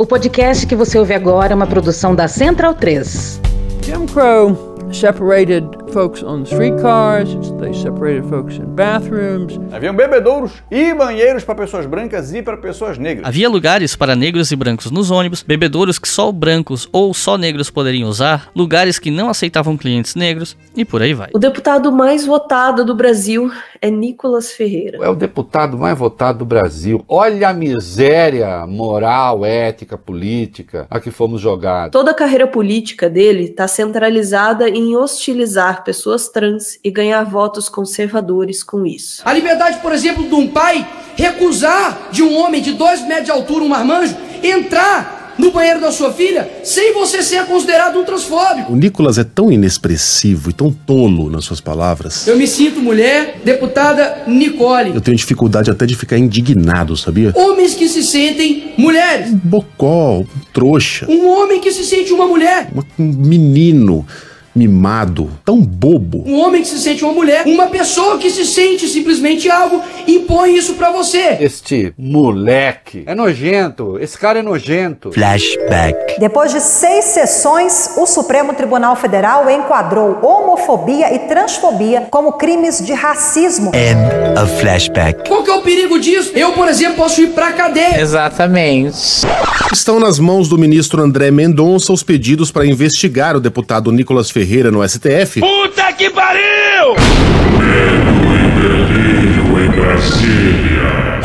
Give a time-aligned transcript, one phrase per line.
[0.00, 3.40] O podcast que você ouve agora é uma produção da Central 3.
[3.82, 7.30] Jim Crow separated folks on streetcars,
[7.60, 9.58] they separated folks in bathrooms.
[9.72, 13.26] Haviam bebedouros e banheiros para pessoas brancas e para pessoas negras.
[13.26, 17.70] Havia lugares para negros e brancos nos ônibus, bebedouros que só brancos ou só negros
[17.70, 21.30] poderiam usar, lugares que não aceitavam clientes negros e por aí vai.
[21.34, 23.50] O deputado mais votado do Brasil
[23.80, 24.98] é Nicolas Ferreira.
[25.02, 27.04] É o deputado mais votado do Brasil.
[27.08, 31.92] Olha a miséria moral, ética, política a que fomos jogados.
[31.92, 38.62] Toda a carreira política dele está centralizada em hostilizar pessoas trans e ganhar votos conservadores
[38.62, 39.22] com isso.
[39.24, 40.86] A liberdade, por exemplo, de um pai
[41.16, 45.92] recusar de um homem de dois metros de altura, um marmanjo, entrar no banheiro da
[45.92, 48.72] sua filha sem você ser considerado um transfóbico.
[48.72, 52.26] O Nicolas é tão inexpressivo e tão tolo nas suas palavras.
[52.26, 54.94] Eu me sinto mulher, deputada Nicole.
[54.94, 57.32] Eu tenho dificuldade até de ficar indignado, sabia?
[57.36, 59.30] Homens que se sentem mulheres.
[59.30, 61.06] Um bocó, um trouxa.
[61.08, 62.70] Um homem que se sente uma mulher.
[62.98, 64.04] Um menino
[64.58, 66.24] mimado, tão bobo.
[66.26, 70.56] Um homem que se sente uma mulher, uma pessoa que se sente simplesmente algo, impõe
[70.56, 71.38] isso para você.
[71.40, 75.12] Este moleque é nojento, esse cara é nojento.
[75.12, 76.18] Flashback.
[76.18, 82.92] Depois de seis sessões, o Supremo Tribunal Federal enquadrou homofobia e transfobia como crimes de
[82.92, 83.70] racismo.
[83.74, 85.28] End of flashback.
[85.28, 86.32] Qual que é o perigo disso?
[86.34, 88.00] Eu, por exemplo, posso ir pra cadeia.
[88.00, 89.24] Exatamente.
[89.72, 94.47] Estão nas mãos do ministro André Mendonça os pedidos para investigar o deputado Nicolas Ferreira
[94.48, 95.40] no STF.
[95.40, 96.94] Puta que pariu!
[97.58, 101.20] Medo e delírio em Brasília.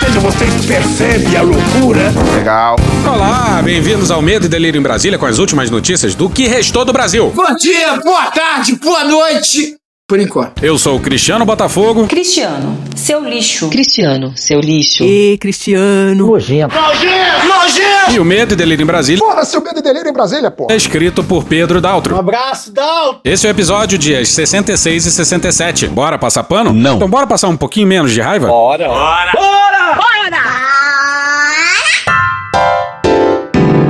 [0.00, 2.12] Seja vocês percebem a loucura?
[2.34, 2.76] Legal.
[3.04, 6.84] Olá, bem-vindos ao Medo e Delírio em Brasília com as últimas notícias do que restou
[6.84, 7.30] do Brasil.
[7.32, 9.76] Bom dia, boa tarde, boa noite.
[10.08, 10.64] Por enquanto.
[10.64, 12.06] Eu sou o Cristiano Botafogo.
[12.06, 13.68] Cristiano, seu lixo.
[13.68, 15.02] Cristiano, seu lixo.
[15.02, 16.28] E Cristiano.
[16.28, 16.72] Nojento.
[16.76, 17.48] Nojento!
[17.48, 18.12] Nojento!
[18.12, 19.18] E o Medo e Delírio em Brasília.
[19.18, 20.72] Porra, seu Medo e Delírio em Brasília, porra.
[20.72, 22.14] É escrito por Pedro Daltro.
[22.14, 23.20] Um abraço, Daltro.
[23.24, 25.88] Esse é o episódio dias 66 e 67.
[25.88, 26.72] Bora passar pano?
[26.72, 26.94] Não.
[26.94, 28.46] Então bora passar um pouquinho menos de raiva?
[28.46, 28.86] Bora.
[28.86, 29.32] Bora.
[29.32, 29.94] Bora.
[29.96, 30.36] Bora.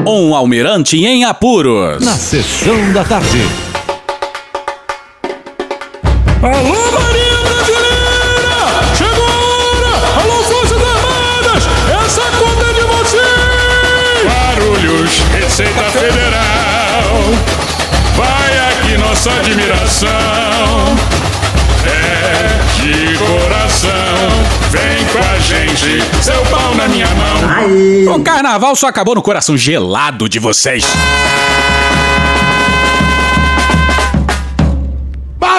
[0.08, 2.02] Um almirante em apuros.
[2.02, 3.65] Na sessão da tarde.
[6.46, 8.94] Alô, Marinha Brasileira!
[8.96, 9.94] Chegou a hora!
[10.22, 11.68] Alô, Forças Armadas!
[12.04, 14.24] Essa conta é de vocês!
[14.24, 17.14] Barulhos, Receita Federal.
[18.14, 20.08] Vai aqui nossa admiração.
[21.84, 23.90] É de coração.
[24.70, 28.14] Vem com a gente, seu pau na minha mão.
[28.14, 30.84] O carnaval só acabou no coração gelado de vocês.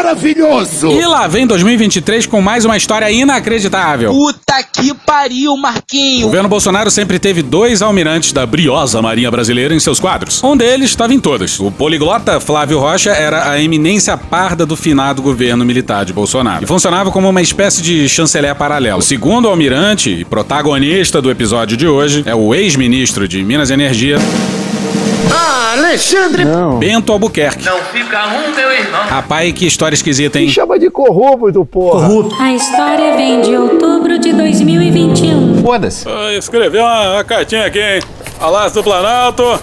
[0.07, 0.87] Maravilhoso!
[0.87, 4.13] E lá vem 2023 com mais uma história inacreditável.
[4.13, 6.21] Puta que pariu, Marquinho!
[6.21, 10.41] O governo Bolsonaro sempre teve dois almirantes da briosa Marinha Brasileira em seus quadros.
[10.41, 11.59] Um deles estava em todas.
[11.59, 16.63] O poliglota Flávio Rocha era a eminência parda do finado governo militar de Bolsonaro.
[16.63, 18.99] E funcionava como uma espécie de chanceler paralelo.
[18.99, 23.73] O segundo almirante e protagonista do episódio de hoje é o ex-ministro de Minas e
[23.73, 24.19] Energia.
[25.33, 26.45] Ah, Alexandre!
[26.45, 26.77] Não.
[26.79, 27.65] Bento Albuquerque.
[27.65, 29.01] Não fica um, meu irmão.
[29.07, 30.45] Rapaz, que história esquisita, hein?
[30.45, 32.07] Me chama de corrupto, porra.
[32.07, 32.41] Corrupto.
[32.41, 35.61] A história vem de outubro de 2021.
[35.63, 36.05] Foda-se.
[36.37, 38.01] Escreveu uma, uma cartinha aqui, hein?
[38.39, 39.59] Palácio do Planalto,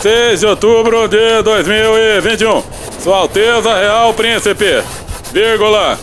[0.00, 2.62] 6 de outubro de 2021.
[3.00, 4.82] Sua Alteza Real Príncipe,
[5.32, 5.98] vírgula,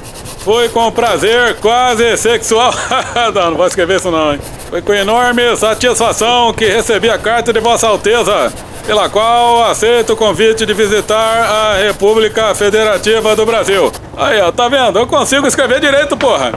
[0.49, 2.73] foi com prazer quase sexual.
[3.35, 4.39] não, não vou escrever isso não, hein?
[4.67, 8.51] Foi com enorme satisfação que recebi a carta de Vossa Alteza,
[8.83, 13.91] pela qual aceito o convite de visitar a República Federativa do Brasil.
[14.19, 14.99] Aí, ó, tá vendo?
[14.99, 16.51] Eu consigo escrever direito, porra.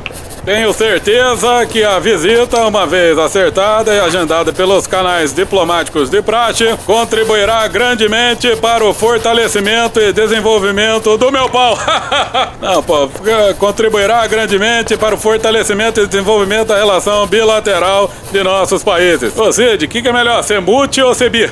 [0.44, 6.64] Tenho certeza que a visita, uma vez acertada e agendada pelos canais diplomáticos de praxe,
[6.84, 11.78] contribuirá grandemente para o fortalecimento e desenvolvimento do meu pau.
[12.60, 13.08] Não, pô,
[13.56, 19.38] contribuirá grandemente para o fortalecimento e desenvolvimento da relação bilateral de nossos países.
[19.38, 21.48] Ô Cid, o que, que é melhor, ser multi ou ser bi?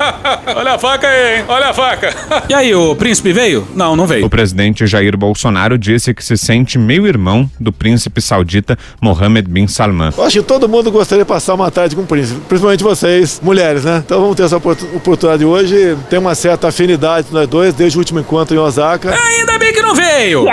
[0.54, 1.44] Olha a faca aí, hein?
[1.48, 2.14] Olha a faca.
[2.46, 3.66] e aí, o príncipe veio?
[3.74, 4.26] Não, não veio.
[4.26, 9.66] O presidente Jair Bolsonaro disse que se sente meio irmão do príncipe saudita Mohammed bin
[9.66, 10.10] Salman.
[10.16, 13.40] Eu acho que todo mundo gostaria de passar uma tarde com o príncipe, principalmente vocês,
[13.42, 14.02] mulheres, né?
[14.04, 15.96] Então vamos ter essa oportunidade hoje.
[16.08, 19.14] Tem uma certa afinidade nós dois, desde o último encontro em Osaka.
[19.14, 20.44] Ainda bem que não veio!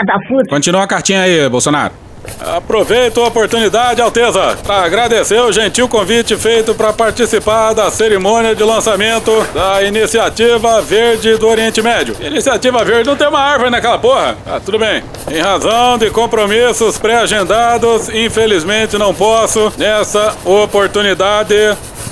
[0.50, 2.11] Continua a cartinha aí, Bolsonaro.
[2.40, 8.64] Aproveito a oportunidade, Alteza, para agradecer o gentil convite feito para participar da cerimônia de
[8.64, 12.16] lançamento da Iniciativa Verde do Oriente Médio.
[12.20, 14.36] Iniciativa Verde não tem uma árvore naquela porra.
[14.46, 15.04] Ah, tudo bem.
[15.30, 21.56] Em razão de compromissos pré-agendados, infelizmente não posso, nessa oportunidade,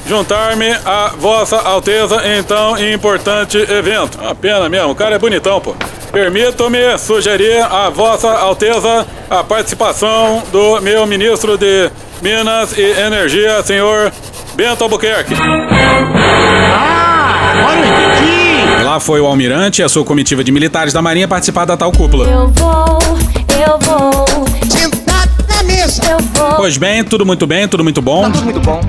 [0.10, 4.18] juntar-me a Vossa Alteza em tão importante evento.
[4.26, 5.76] A pena mesmo, o cara é bonitão, pô.
[6.12, 11.92] Permito-me sugerir a Vossa Alteza a participação do meu ministro de
[12.24, 14.12] Minas e Energia, senhor
[14.56, 15.36] Bento Albuquerque.
[18.84, 21.92] Lá foi o almirante e a sua comitiva de militares da Marinha participar da tal
[21.92, 22.26] cúpula.
[22.26, 23.00] Eu vou,
[23.64, 24.09] eu vou.
[26.56, 28.24] Pois bem, tudo muito bem, tudo muito bom.
[28.24, 28.82] Tá tudo muito bom.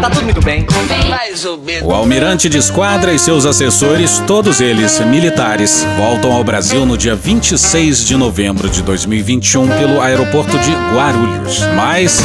[0.00, 0.66] Tá tudo muito bem.
[1.08, 1.88] Mais ou menos.
[1.88, 7.14] O almirante de esquadra e seus assessores, todos eles militares, voltam ao Brasil no dia
[7.14, 11.60] 26 de novembro de 2021 pelo aeroporto de Guarulhos.
[11.76, 12.20] Mas.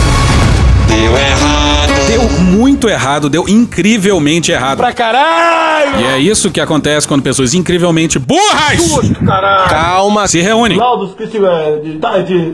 [0.88, 1.76] Deu errado.
[2.08, 4.78] Deu muito errado, deu incrivelmente errado.
[4.78, 6.00] Pra caralho!
[6.00, 8.80] E é isso que acontece quando pessoas incrivelmente burras
[9.26, 9.70] Caralho.
[9.70, 10.78] Calma, se reúnem.
[10.78, 12.14] Laudos psico, é, de, tá,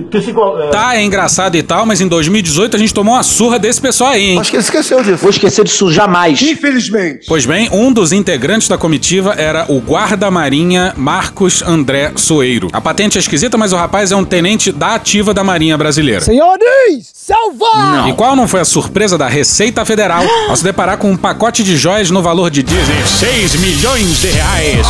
[0.09, 3.59] psico, é, Tá, é engraçado e tal, mas em 2018 a gente tomou uma surra
[3.59, 4.39] desse pessoal aí, hein?
[4.39, 5.17] Acho que ele esqueceu disso.
[5.17, 6.41] Vou esquecer disso jamais.
[6.41, 7.25] Infelizmente.
[7.27, 12.69] Pois bem, um dos integrantes da comitiva era o guarda-marinha Marcos André Soeiro.
[12.71, 16.21] A patente é esquisita, mas o rapaz é um tenente da ativa da Marinha Brasileira.
[16.21, 18.07] Senhores, salvar!
[18.09, 21.63] E qual não foi a surpresa da Receita Federal ao se deparar com um pacote
[21.63, 24.85] de joias no valor de 16 milhões de reais?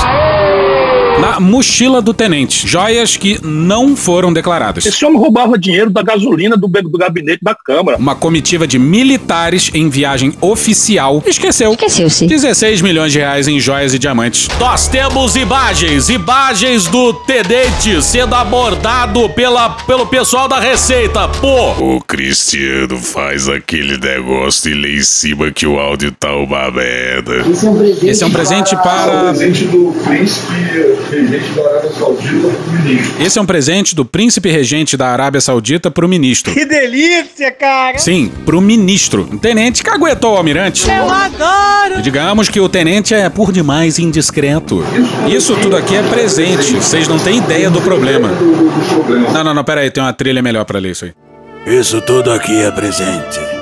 [1.19, 2.67] Na mochila do tenente.
[2.67, 4.85] Joias que não foram declaradas.
[4.85, 7.97] Esse homem roubava dinheiro da gasolina do, do gabinete da Câmara.
[7.97, 11.73] Uma comitiva de militares em viagem oficial esqueceu.
[11.73, 12.25] Esqueceu-se.
[12.27, 14.47] 16 milhões de reais em joias e diamantes.
[14.59, 21.27] Nós temos imagens, imagens do tenente sendo abordado pela, pelo pessoal da Receita.
[21.27, 26.71] Pô, O Cristiano faz aquele negócio e lê em cima que o áudio tá uma
[26.71, 27.43] merda.
[28.03, 29.29] esse é um presente para.
[29.29, 33.23] presente do príncipe regente da Arábia Saudita pro ministro.
[33.23, 36.53] Esse é um presente do príncipe regente da Arábia Saudita pro ministro.
[36.53, 37.97] Que delícia, cara!
[37.97, 39.27] Sim, pro ministro.
[39.31, 40.89] O tenente caguetou o almirante.
[40.89, 42.01] Eu adoro!
[42.01, 44.83] Digamos que o tenente é por demais indiscreto.
[45.27, 46.73] Isso tudo aqui é presente.
[46.73, 48.29] Vocês não têm ideia do problema.
[49.33, 51.13] Não, não, não, pera aí, tem uma trilha melhor pra ler isso aí.
[51.65, 53.60] Isso tudo aqui é presente.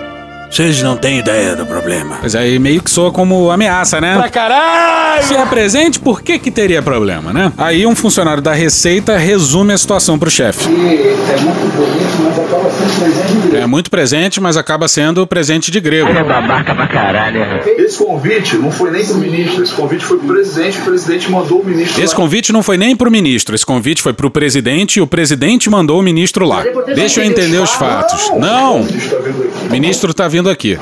[0.50, 2.18] Vocês não têm ideia do problema.
[2.20, 4.16] Pois aí meio que soa como ameaça, né?
[4.18, 5.24] Pra caralho!
[5.24, 7.54] Se é presente, por que que teria problema, né?
[7.58, 10.66] Aí um funcionário da Receita resume a situação pro chefe.
[10.66, 15.80] É muito bonito, mas acaba sendo presente É muito presente, mas acaba sendo presente de
[15.80, 16.12] grego.
[16.14, 17.42] babaca pra caralho.
[17.78, 21.62] Esse convite não foi nem pro ministro, esse convite foi pro presidente, o presidente mandou
[21.62, 22.04] o ministro.
[22.04, 25.70] Esse convite não foi nem pro ministro, esse convite foi pro presidente e o presidente
[25.70, 26.64] mandou o ministro lá.
[26.96, 28.32] Deixa eu entender os fatos.
[28.38, 28.82] Não!
[28.82, 30.78] O ministro tá vindo aqui.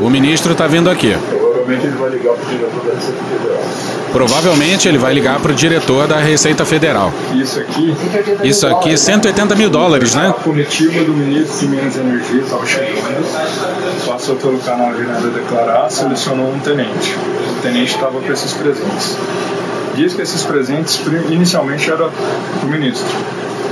[0.00, 1.14] O ministro tá vindo aqui.
[1.28, 3.55] Provavelmente ele vai ligar pro diretor da Receita Federal.
[4.16, 7.12] Provavelmente ele vai ligar pro diretor da Receita Federal.
[7.34, 7.94] Isso aqui.
[8.42, 10.28] Isso aqui, 180 mil dólares, né?
[10.30, 15.28] A comitiva do ministro de Minas e Energia estava chegando, passou pelo canal de nada
[15.28, 17.14] declarar, selecionou um tenente.
[17.58, 19.18] O tenente estava com esses presentes.
[19.96, 21.00] Diz que esses presentes
[21.30, 23.08] inicialmente eram para o ministro.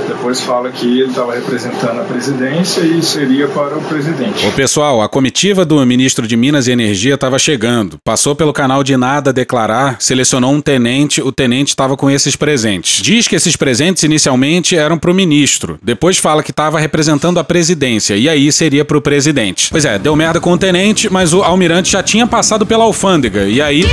[0.07, 4.45] Depois fala que ele estava representando a presidência e seria para o presidente.
[4.47, 7.99] Ô pessoal, a comitiva do ministro de Minas e Energia estava chegando.
[8.03, 13.03] Passou pelo canal de nada declarar, selecionou um tenente, o tenente estava com esses presentes.
[13.03, 15.77] Diz que esses presentes inicialmente eram pro ministro.
[15.81, 19.69] Depois fala que estava representando a presidência e aí seria pro presidente.
[19.69, 23.45] Pois é, deu merda com o tenente, mas o almirante já tinha passado pela alfândega
[23.45, 23.85] e aí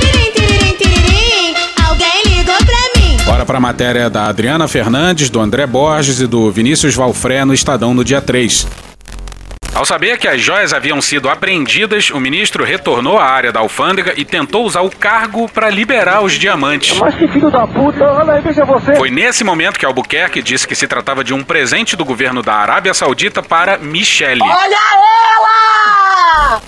[3.33, 7.91] Bora pra matéria da Adriana Fernandes, do André Borges e do Vinícius Valfré no Estadão
[7.91, 8.67] no dia 3.
[9.73, 14.13] Ao saber que as joias haviam sido apreendidas, o ministro retornou à área da alfândega
[14.15, 16.95] e tentou usar o cargo para liberar os diamantes.
[16.99, 18.95] Mas que filho da puta, olha aí, veja você.
[18.95, 22.53] Foi nesse momento que Albuquerque disse que se tratava de um presente do governo da
[22.53, 24.43] Arábia Saudita para Michele.
[24.43, 24.77] Olha
[25.39, 26.61] ela!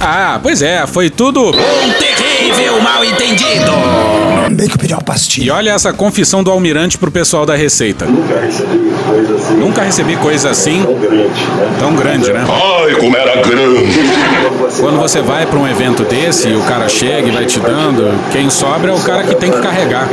[0.00, 1.52] Ah, pois é, foi tudo um
[1.92, 3.70] terrível mal entendido.
[4.52, 5.44] Bem que eu pedi uma pastilha.
[5.46, 8.06] E olha essa confissão do almirante pro pessoal da Receita.
[8.06, 9.54] Nunca recebi coisa assim.
[9.54, 11.12] Nunca recebi coisa assim Tão grande,
[11.52, 11.76] né?
[11.78, 12.44] tão grande, né?
[12.48, 13.92] Ai, como era grande!
[14.80, 18.12] Quando você vai pra um evento desse e o cara chega e vai te dando,
[18.32, 20.08] quem sobra é o cara que tem que carregar.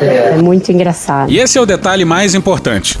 [0.00, 1.30] É muito engraçado.
[1.30, 2.98] E esse é o detalhe mais importante.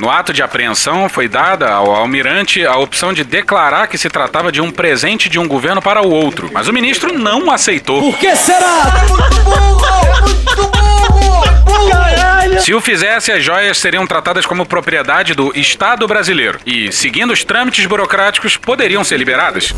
[0.00, 4.50] No ato de apreensão, foi dada ao almirante a opção de declarar que se tratava
[4.50, 8.00] de um presente de um governo para o outro, mas o ministro não aceitou.
[8.00, 9.04] Por que será?
[9.08, 9.84] Muito burro!
[10.22, 11.90] Muito burro!
[11.90, 12.60] Caralho!
[12.60, 17.44] Se o fizesse, as joias seriam tratadas como propriedade do Estado brasileiro e, seguindo os
[17.44, 19.72] trâmites burocráticos, poderiam ser liberadas.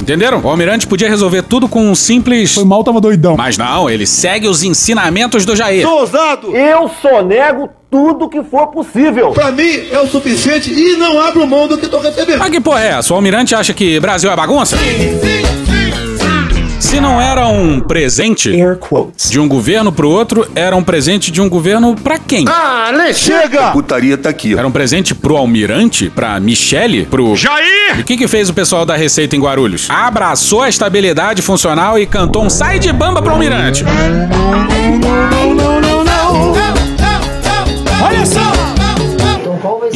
[0.00, 0.40] Entenderam?
[0.42, 2.54] O almirante podia resolver tudo com um simples.
[2.54, 3.36] Foi mal, tava doidão.
[3.36, 5.82] Mas não, ele segue os ensinamentos do Jair.
[5.82, 6.56] Sou ousado!
[6.56, 9.30] Eu só nego tudo que for possível.
[9.30, 12.38] Pra mim é o suficiente e não abro mão do que tô recebendo.
[12.38, 13.12] Mas que porra é essa?
[13.12, 14.76] O almirante acha que Brasil é bagunça?
[14.76, 14.84] Sim,
[15.20, 15.63] sim,
[16.78, 18.52] Se não era um presente
[19.28, 22.44] de um governo pro outro, era um presente de um governo pra quem?
[22.48, 23.68] Ah, chega!
[23.68, 24.56] A putaria tá aqui.
[24.56, 27.98] Era um presente pro almirante, pra Michele, pro Jair!
[27.98, 29.88] E o que, que fez o pessoal da Receita em Guarulhos?
[29.90, 33.84] Abraçou a estabilidade funcional e cantou um sai de bamba pro almirante.
[33.84, 35.24] Olha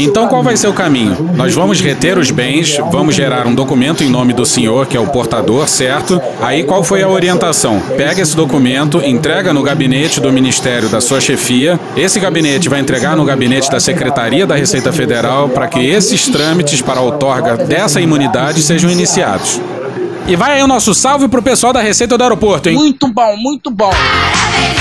[0.00, 1.33] Então qual vai ser o caminho?
[1.35, 5.00] Nós vamos reter os bens, vamos gerar um documento em nome do senhor, que é
[5.00, 6.23] o portador, certo?
[6.40, 7.81] Aí qual foi a orientação?
[7.97, 11.81] Pega esse documento, entrega no gabinete do Ministério da sua chefia.
[11.97, 16.81] Esse gabinete vai entregar no gabinete da Secretaria da Receita Federal para que esses trâmites
[16.81, 19.61] para a outorga dessa imunidade sejam iniciados.
[20.28, 22.76] E vai aí o nosso salve pro pessoal da Receita do Aeroporto, hein?
[22.76, 23.90] Muito bom, muito bom.
[23.90, 24.78] E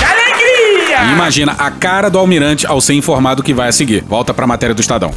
[1.18, 4.04] imagina a cara do almirante ao ser informado que vai a seguir.
[4.04, 5.12] Volta pra matéria do Estadão.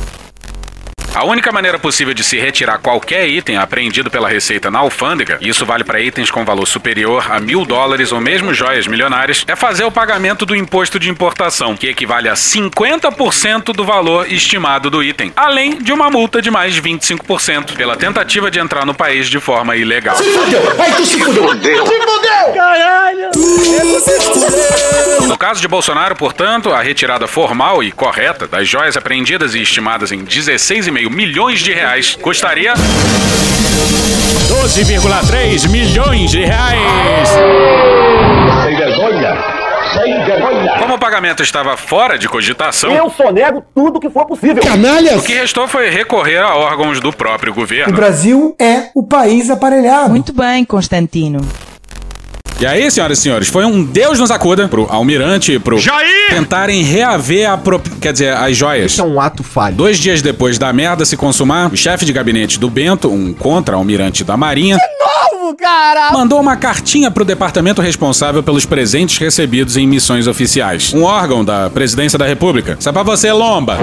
[1.13, 5.49] A única maneira possível de se retirar qualquer item apreendido pela Receita na alfândega, e
[5.49, 9.53] isso vale para itens com valor superior a mil dólares ou mesmo joias milionárias, é
[9.53, 15.03] fazer o pagamento do imposto de importação, que equivale a 50% do valor estimado do
[15.03, 19.39] item, além de uma multa de mais 25% pela tentativa de entrar no país de
[19.39, 20.15] forma ilegal.
[20.15, 20.61] Se fudeu!
[20.79, 21.49] Ai, tu se fudeu!
[21.49, 22.53] Se fudeu!
[22.55, 23.31] Caralho!
[25.27, 30.11] No caso de Bolsonaro, portanto, a retirada formal e correta das joias apreendidas e estimadas
[30.11, 32.73] em 16,5 milhões de reais custaria
[34.49, 37.29] 12,3 milhões de reais.
[38.63, 39.37] Sem vergonha!
[39.93, 40.75] Sem vergonha!
[40.79, 44.61] Como o pagamento estava fora de cogitação, Eu só nego tudo que for possível.
[45.17, 47.93] o que restou foi recorrer a órgãos do próprio O governo.
[47.93, 50.09] Brasil é o país aparelhado.
[50.09, 51.41] Muito bem, Constantino.
[52.61, 56.29] E aí, senhoras e senhores, foi um Deus nos acuda pro almirante e pro Jair!
[56.29, 57.89] tentarem reaver a prop...
[57.99, 58.99] quer dizer, as joias.
[58.99, 59.75] é um ato falho.
[59.75, 64.23] Dois dias depois da merda se consumar, o chefe de gabinete do Bento, um contra-almirante
[64.23, 64.77] da Marinha,
[65.33, 66.11] Novo, cara!
[66.11, 70.93] mandou uma cartinha pro departamento responsável pelos presentes recebidos em missões oficiais.
[70.93, 72.77] Um órgão da Presidência da República.
[72.79, 73.79] Isso é pra você, Lomba.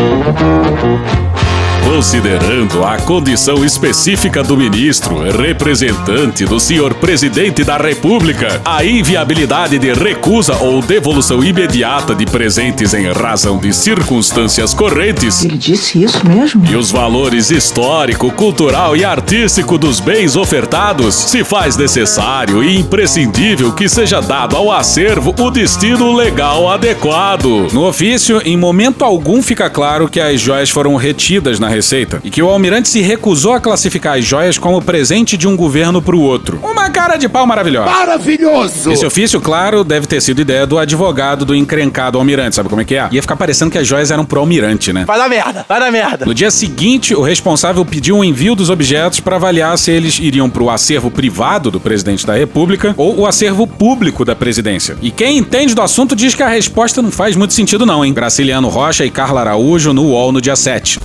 [1.85, 9.93] Considerando a condição específica do ministro, representante do senhor presidente da República, a inviabilidade de
[9.93, 15.45] recusa ou devolução imediata de presentes em razão de circunstâncias correntes.
[15.45, 16.65] Ele disse isso mesmo?
[16.67, 23.73] E os valores histórico, cultural e artístico dos bens ofertados, se faz necessário e imprescindível
[23.73, 27.69] que seja dado ao acervo o destino legal adequado.
[27.73, 32.31] No ofício, em momento algum fica claro que as joias foram retidas na Receita e
[32.31, 36.17] que o almirante se recusou a classificar as joias como presente de um governo para
[36.17, 36.59] o outro.
[36.63, 37.91] Uma cara de pau maravilhosa.
[37.91, 38.91] Maravilhoso!
[38.91, 42.85] Esse ofício, claro, deve ter sido ideia do advogado do encrencado almirante, sabe como é
[42.85, 43.09] que é?
[43.11, 45.05] Ia ficar parecendo que as joias eram pro almirante, né?
[45.05, 45.65] Vai dar merda!
[45.69, 46.27] Vai dar merda!
[46.27, 50.49] No dia seguinte, o responsável pediu o envio dos objetos para avaliar se eles iriam
[50.49, 54.97] para o acervo privado do presidente da República ou o acervo público da presidência.
[55.03, 58.13] E quem entende do assunto diz que a resposta não faz muito sentido não, hein?
[58.13, 60.99] Graciliano Rocha e Carla Araújo no UOL no dia 7.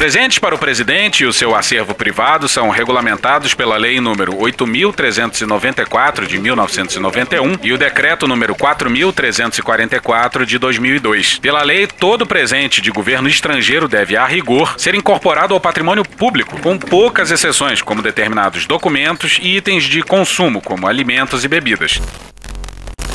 [0.00, 6.26] Presentes para o presidente e o seu acervo privado são regulamentados pela Lei número 8.394
[6.26, 11.38] de 1991 e o decreto número 4.344 de 2002.
[11.40, 16.58] Pela lei, todo presente de governo estrangeiro deve, a rigor, ser incorporado ao patrimônio público,
[16.62, 22.00] com poucas exceções, como determinados documentos e itens de consumo, como alimentos e bebidas.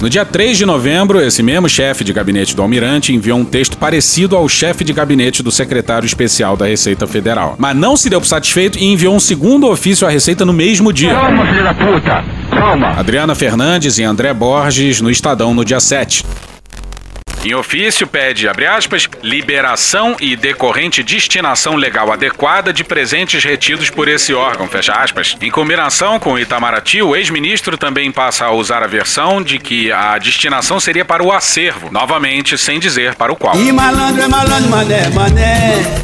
[0.01, 3.77] No dia 3 de novembro, esse mesmo chefe de gabinete do Almirante enviou um texto
[3.77, 7.55] parecido ao chefe de gabinete do secretário especial da Receita Federal.
[7.57, 10.91] Mas não se deu por satisfeito e enviou um segundo ofício à Receita no mesmo
[10.91, 11.13] dia.
[11.13, 12.23] Calma, filho da puta!
[12.51, 12.89] Calma!
[12.89, 16.25] Adriana Fernandes e André Borges no Estadão no dia 7.
[17.45, 24.07] Em ofício, pede, abre aspas, liberação e decorrente destinação legal adequada de presentes retidos por
[24.07, 25.37] esse órgão, fecha aspas.
[25.39, 30.17] Em combinação com Itamaraty, o ex-ministro também passa a usar a versão de que a
[30.17, 33.55] destinação seria para o acervo, novamente sem dizer para o qual.
[33.55, 36.01] E malandro é malandro, mané, mané.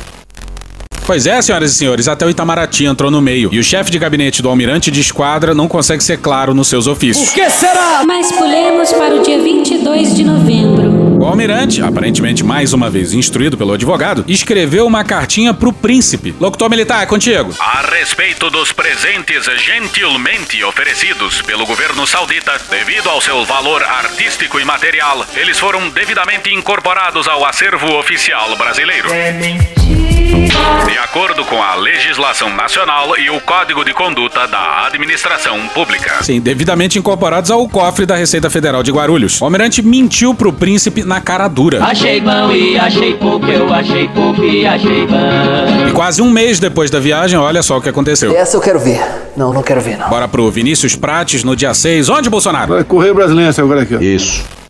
[1.08, 3.50] Pois é, senhoras e senhores, até o Itamaraty entrou no meio.
[3.52, 6.86] E o chefe de gabinete do almirante de esquadra não consegue ser claro nos seus
[6.86, 7.32] ofícios.
[7.32, 8.04] que será?
[8.06, 11.11] Mas pulemos para o dia 22 de novembro.
[11.22, 16.34] O almirante, aparentemente mais uma vez instruído pelo advogado, escreveu uma cartinha pro príncipe.
[16.40, 17.54] Locutor militar, é contigo.
[17.60, 24.66] A respeito dos presentes gentilmente oferecidos pelo governo saudita, devido ao seu valor artístico e
[24.66, 29.14] material, eles foram devidamente incorporados ao acervo oficial brasileiro.
[29.14, 29.82] É mentira!
[30.86, 36.24] De acordo com a legislação nacional e o Código de Conduta da Administração Pública.
[36.24, 39.42] Sim, devidamente incorporados ao cofre da Receita Federal de Guarulhos.
[39.42, 41.84] O almirante mentiu pro príncipe na cara dura.
[41.84, 45.88] Achei bom e achei pouco, eu achei pouco e achei bom.
[45.90, 48.34] E quase um mês depois da viagem, olha só o que aconteceu.
[48.36, 49.02] Essa eu quero ver.
[49.36, 50.10] Não, não quero ver, não.
[50.10, 52.08] Bora pro Vinícius Prates no dia 6.
[52.08, 52.76] Onde, Bolsonaro?
[52.76, 53.96] Vai correr brasileiro agora aqui.
[53.96, 54.00] ó.
[54.00, 54.61] Isso.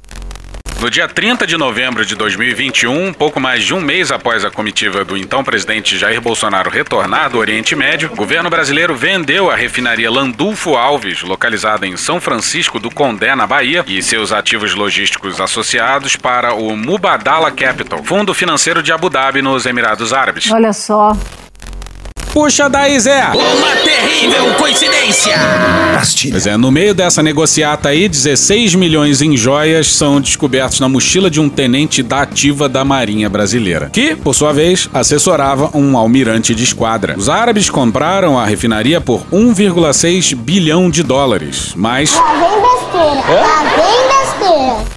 [0.81, 5.05] No dia 30 de novembro de 2021, pouco mais de um mês após a comitiva
[5.05, 10.09] do então presidente Jair Bolsonaro retornar do Oriente Médio, o governo brasileiro vendeu a refinaria
[10.09, 16.15] Landulfo Alves, localizada em São Francisco do Condé, na Bahia, e seus ativos logísticos associados
[16.15, 20.49] para o Mubadala Capital, fundo financeiro de Abu Dhabi, nos Emirados Árabes.
[20.49, 21.15] Olha só.
[22.33, 23.23] Puxa daí, Zé!
[23.33, 25.35] Uma terrível coincidência!
[26.31, 31.29] Pois é, no meio dessa negociata aí, 16 milhões em joias são descobertos na mochila
[31.29, 36.55] de um tenente da ativa da Marinha Brasileira, que, por sua vez, assessorava um almirante
[36.55, 37.15] de esquadra.
[37.17, 43.41] Os árabes compraram a refinaria por 1,6 bilhão de dólares, mas Lá vem besteira.
[43.41, 44.90] Lá vem besteira.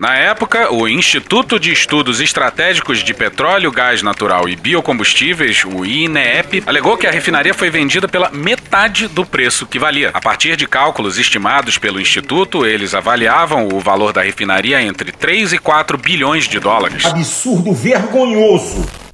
[0.00, 6.62] Na época, o Instituto de Estudos Estratégicos de Petróleo, Gás Natural e Biocombustíveis, o INEP,
[6.66, 10.08] alegou que a refinaria foi vendida pela metade do preço que valia.
[10.14, 15.52] A partir de cálculos estimados pelo Instituto, eles avaliavam o valor da refinaria entre 3
[15.52, 17.04] e 4 bilhões de dólares.
[17.04, 19.09] Absurdo vergonhoso.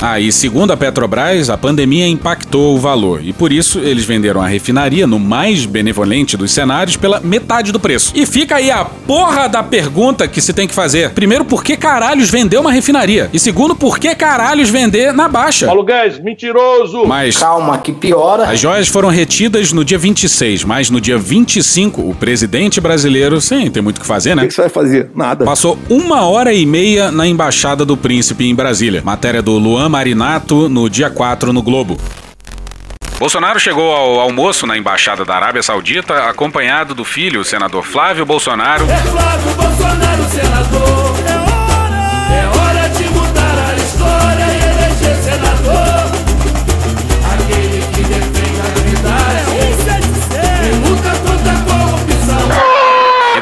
[0.00, 4.42] Ah, e segundo a Petrobras, a pandemia impactou o valor e por isso eles venderam
[4.42, 8.12] a refinaria no mais benevolente dos cenários pela metade do preço.
[8.14, 11.10] E fica aí a porra da pergunta que se tem que fazer.
[11.10, 13.30] Primeiro, por que caralhos vender uma refinaria?
[13.32, 15.66] E segundo, por que caralhos vender na baixa?
[15.66, 17.06] Paulo Guedes, mentiroso.
[17.06, 18.50] Mas Calma, que piora.
[18.50, 23.70] as joias foram retidas no dia 26, mas no dia 25, o presidente brasileiro, sim,
[23.70, 24.44] tem muito o que fazer, né?
[24.44, 25.10] O que você vai fazer?
[25.14, 25.44] Nada.
[25.44, 29.02] Passou uma hora e meia na Embaixada do Príncipe em Brasília.
[29.04, 31.98] Matéria do Luan Marinato no dia 4 no Globo.
[33.18, 38.26] Bolsonaro chegou ao almoço na Embaixada da Arábia Saudita acompanhado do filho, o senador Flávio
[38.26, 41.15] Bolsonaro, Flávio Bolsonaro, senador.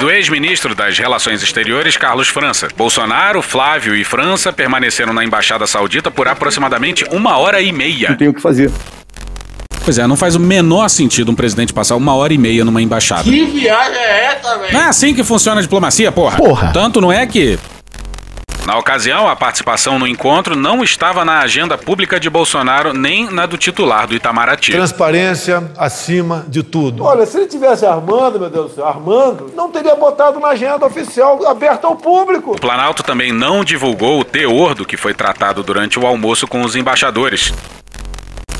[0.04, 2.68] Do ex-ministro das Relações Exteriores, Carlos França.
[2.76, 8.14] Bolsonaro, Flávio e França permaneceram na Embaixada Saudita por aproximadamente uma hora e meia.
[8.14, 8.70] Tem o que fazer.
[9.82, 12.82] Pois é, não faz o menor sentido um presidente passar uma hora e meia numa
[12.82, 13.22] embaixada.
[13.22, 14.74] Que viagem é essa, velho?
[14.74, 16.36] Não é assim que funciona a diplomacia, porra.
[16.36, 16.70] Porra.
[16.74, 17.58] Tanto não é que.
[18.66, 23.44] Na ocasião, a participação no encontro não estava na agenda pública de Bolsonaro nem na
[23.44, 24.72] do titular do Itamaraty.
[24.72, 27.04] Transparência acima de tudo.
[27.04, 30.86] Olha, se ele tivesse armando, meu Deus do céu, armando, não teria botado na agenda
[30.86, 32.52] oficial aberta ao público.
[32.52, 36.62] O Planalto também não divulgou o teor do que foi tratado durante o almoço com
[36.62, 37.52] os embaixadores.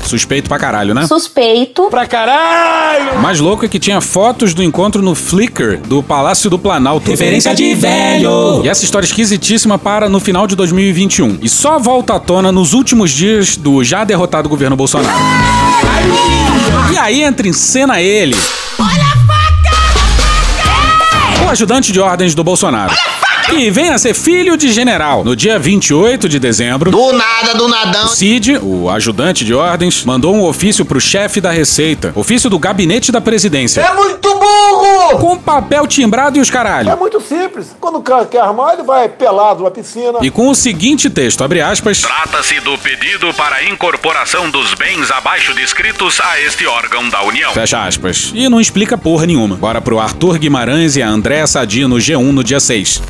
[0.05, 1.07] Suspeito pra caralho, né?
[1.07, 1.87] Suspeito.
[1.89, 3.17] Pra caralho!
[3.17, 7.09] O mais louco é que tinha fotos do encontro no Flickr do Palácio do Planalto.
[7.09, 8.63] Referência de velho.
[8.63, 11.39] E essa história esquisitíssima para no final de 2021.
[11.41, 15.17] E só volta à tona nos últimos dias do já derrotado governo Bolsonaro.
[16.93, 18.35] E aí entra em cena ele.
[21.45, 22.93] O ajudante de ordens do Bolsonaro.
[23.49, 25.23] Que vem a ser filho de general.
[25.23, 26.91] No dia 28 de dezembro.
[26.91, 28.07] Do nada, do nadão.
[28.07, 32.11] Cid, o ajudante de ordens, mandou um ofício pro chefe da Receita.
[32.15, 33.81] Ofício do gabinete da presidência.
[33.81, 35.19] É muito burro!
[35.19, 36.89] Com papel timbrado e os caralho.
[36.89, 37.75] É muito simples.
[37.79, 40.19] Quando o cara quer armar, ele vai pelado na piscina.
[40.21, 42.01] E com o seguinte texto, abre aspas.
[42.01, 47.51] Trata-se do pedido para a incorporação dos bens abaixo descritos a este órgão da União.
[47.53, 48.31] Fecha aspas.
[48.33, 49.55] E não explica porra nenhuma.
[49.55, 53.01] Bora pro Arthur Guimarães e a Andréa Sadi no G1 no dia 6.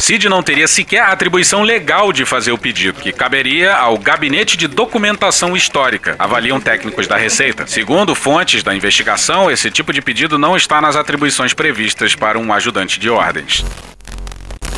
[0.00, 4.56] Cid não teria sequer a atribuição legal de fazer o pedido, que caberia ao Gabinete
[4.56, 7.66] de Documentação Histórica, avaliam técnicos da Receita.
[7.66, 12.50] Segundo fontes da investigação, esse tipo de pedido não está nas atribuições previstas para um
[12.50, 13.62] ajudante de ordens.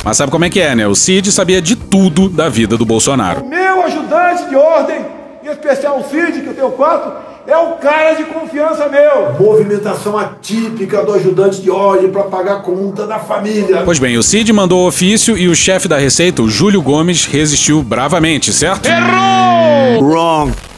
[0.03, 0.85] Mas sabe como é que é, né?
[0.85, 3.45] O Cid sabia de tudo da vida do Bolsonaro.
[3.45, 5.05] Meu ajudante de ordem,
[5.41, 7.13] em especial o Cid, que eu tenho quatro,
[7.47, 9.33] é o cara de confiança meu.
[9.39, 13.81] Movimentação atípica do ajudante de ordem para pagar a conta da família.
[13.83, 17.25] Pois bem, o Cid mandou o ofício e o chefe da Receita, o Júlio Gomes,
[17.25, 18.87] resistiu bravamente, certo?
[18.87, 20.03] Errou!
[20.03, 20.72] Wrong.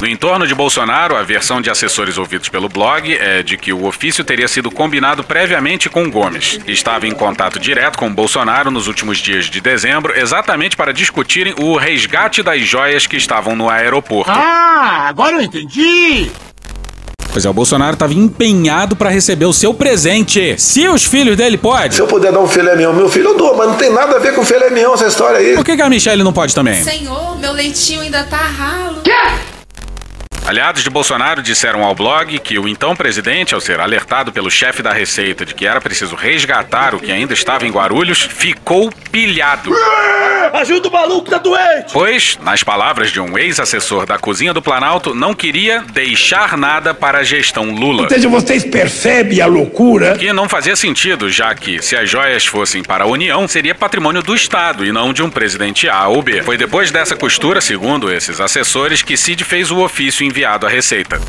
[0.00, 3.84] No entorno de Bolsonaro, a versão de assessores ouvidos pelo blog é de que o
[3.84, 6.60] ofício teria sido combinado previamente com Gomes.
[6.68, 11.76] Estava em contato direto com Bolsonaro nos últimos dias de dezembro, exatamente para discutirem o
[11.76, 14.30] resgate das joias que estavam no aeroporto.
[14.30, 16.30] Ah, agora eu entendi.
[17.32, 20.54] Pois é, o Bolsonaro estava empenhado para receber o seu presente.
[20.58, 21.90] Se os filhos dele podem.
[21.90, 23.92] Se eu puder dar um filé mignon ao meu filho, eu dou, mas não tem
[23.92, 25.54] nada a ver com filé mignon essa história aí.
[25.56, 26.84] Por que, que a Michelle não pode também?
[26.84, 29.02] Senhor, meu leitinho ainda tá ralo.
[30.48, 34.80] Aliados de Bolsonaro disseram ao blog que o então presidente, ao ser alertado pelo chefe
[34.82, 39.70] da Receita de que era preciso resgatar o que ainda estava em Guarulhos, ficou pilhado.
[40.54, 41.92] Ajuda o maluco, tá doente!
[41.92, 47.18] Pois, nas palavras de um ex-assessor da cozinha do Planalto, não queria deixar nada para
[47.18, 48.04] a gestão Lula.
[48.04, 50.16] Ou seja, vocês percebem a loucura?
[50.16, 54.22] Que não fazia sentido, já que se as joias fossem para a União, seria patrimônio
[54.22, 56.42] do Estado e não de um presidente A ou B.
[56.42, 61.20] Foi depois dessa costura, segundo esses assessores, que Cid fez o ofício enviado à Receita.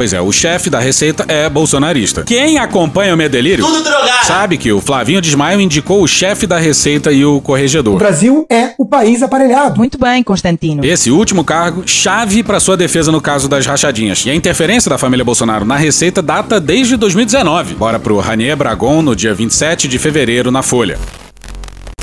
[0.00, 2.22] Pois é, o chefe da Receita é bolsonarista.
[2.22, 4.24] Quem acompanha o meu delírio Tudo drogado.
[4.24, 7.96] sabe que o Flavinho Desmaio indicou o chefe da Receita e o corregedor.
[7.96, 9.76] O Brasil é o país aparelhado.
[9.76, 10.82] Muito bem, Constantino.
[10.82, 14.24] Esse último cargo, chave para sua defesa no caso das rachadinhas.
[14.24, 17.74] E a interferência da família Bolsonaro na Receita data desde 2019.
[17.74, 20.98] Bora pro Ranier Bragon no dia 27 de fevereiro na Folha.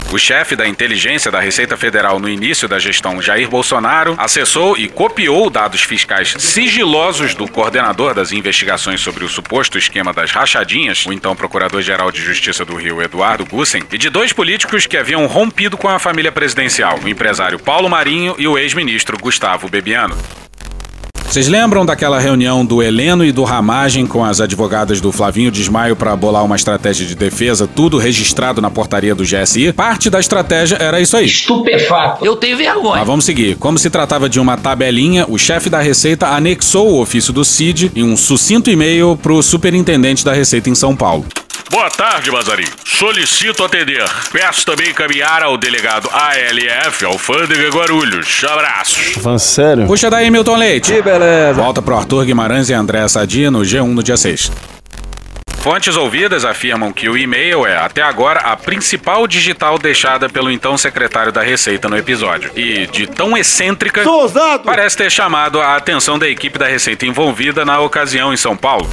[0.10, 4.88] O chefe da inteligência da Receita Federal no início da gestão Jair Bolsonaro acessou e
[4.88, 11.12] copiou dados fiscais sigilosos do coordenador das investigações sobre o suposto esquema das rachadinhas, o
[11.12, 15.78] então Procurador-Geral de Justiça do Rio, Eduardo Gussen, e de dois políticos que haviam rompido
[15.78, 20.18] com a família presidencial, o empresário Paulo Marinho e o ex-ministro Gustavo Bebiano.
[21.28, 25.94] Vocês lembram daquela reunião do Heleno e do Ramagem com as advogadas do Flavinho Desmaio
[25.94, 29.74] para bolar uma estratégia de defesa, tudo registrado na portaria do GSI?
[29.74, 31.26] Parte da estratégia era isso aí.
[31.26, 32.26] Estupefato.
[32.26, 33.00] Eu tenho vergonha.
[33.00, 33.58] Mas vamos seguir.
[33.58, 37.92] Como se tratava de uma tabelinha, o chefe da Receita anexou o ofício do CID
[37.94, 41.26] em um sucinto e-mail para o superintendente da Receita em São Paulo.
[41.70, 42.68] Boa tarde, Mazarin.
[42.86, 44.06] Solicito atender.
[44.32, 48.42] Peço também encaminhar ao delegado ALF, Alfândega Guarulhos.
[48.46, 49.14] Abraços.
[49.22, 49.86] Falando sério?
[49.86, 50.94] Puxa daí, Milton Leite.
[50.94, 51.54] Que beleza.
[51.54, 54.52] Volta pro Arthur Guimarães e André Sadia no G1 no dia 6.
[55.60, 60.78] Fontes ouvidas afirmam que o e-mail é, até agora, a principal digital deixada pelo então
[60.78, 62.50] secretário da Receita no episódio.
[62.56, 64.02] E, de tão excêntrica,
[64.64, 68.90] parece ter chamado a atenção da equipe da Receita envolvida na ocasião em São Paulo.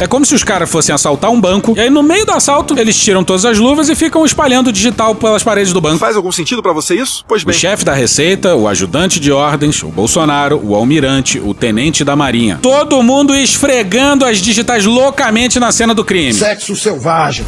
[0.00, 2.76] É como se os caras fossem assaltar um banco, e aí no meio do assalto
[2.78, 5.98] eles tiram todas as luvas e ficam espalhando o digital pelas paredes do banco.
[5.98, 7.24] Faz algum sentido pra você isso?
[7.28, 7.54] Pois O bem.
[7.54, 12.58] chefe da Receita, o ajudante de ordens, o Bolsonaro, o almirante, o tenente da Marinha.
[12.60, 16.34] Todo mundo esfregando as digitais loucamente na cena do crime.
[16.34, 17.46] Sexo selvagem.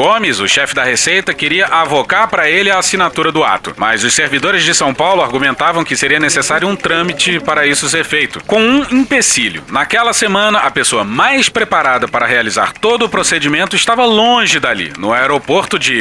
[0.00, 4.14] Gomes, o chefe da Receita, queria avocar para ele a assinatura do ato, mas os
[4.14, 8.62] servidores de São Paulo argumentavam que seria necessário um trâmite para isso ser feito, com
[8.62, 9.62] um empecilho.
[9.68, 15.12] Naquela semana, a pessoa mais preparada para realizar todo o procedimento estava longe dali, no
[15.12, 16.00] aeroporto de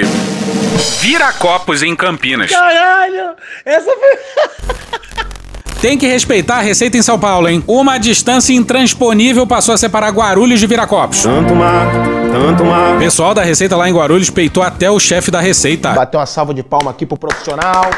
[1.01, 2.51] Viracopos, em Campinas.
[2.51, 3.35] Caralho!
[3.65, 5.29] Essa foi.
[5.81, 7.63] Tem que respeitar a Receita em São Paulo, hein?
[7.65, 11.23] Uma distância intransponível passou a separar Guarulhos de Viracopos.
[11.23, 11.87] Tanto mar,
[12.33, 12.97] tanto mar.
[12.97, 15.93] O pessoal da Receita lá em Guarulhos peitou até o chefe da Receita.
[15.93, 17.89] Bateu uma salva de palma aqui pro profissional.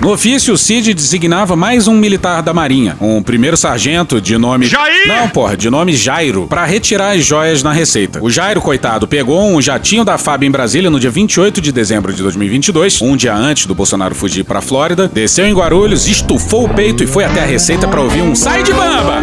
[0.00, 4.66] No ofício, o Cid designava mais um militar da Marinha, um primeiro sargento de nome.
[4.66, 5.06] Jair!
[5.06, 8.18] Não, porra, de nome Jairo, pra retirar as joias na Receita.
[8.22, 12.12] O Jairo, coitado, pegou um jatinho da FAB em Brasília no dia 28 de dezembro
[12.12, 16.68] de 2022, um dia antes do Bolsonaro fugir pra Flórida, desceu em Guarulhos, estufou o
[16.68, 19.20] peito e foi até a Receita pra ouvir um sai de bamba!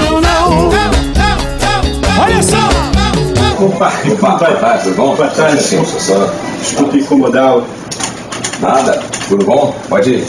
[2.19, 2.91] Olha só!
[3.63, 5.15] Opa, opa, vai, vai, tudo bom?
[5.15, 5.83] Boa tarde, sim.
[5.85, 7.67] Só, desculpe incomodá-lo.
[8.59, 9.75] Nada, tudo bom?
[9.87, 10.27] Pode ir.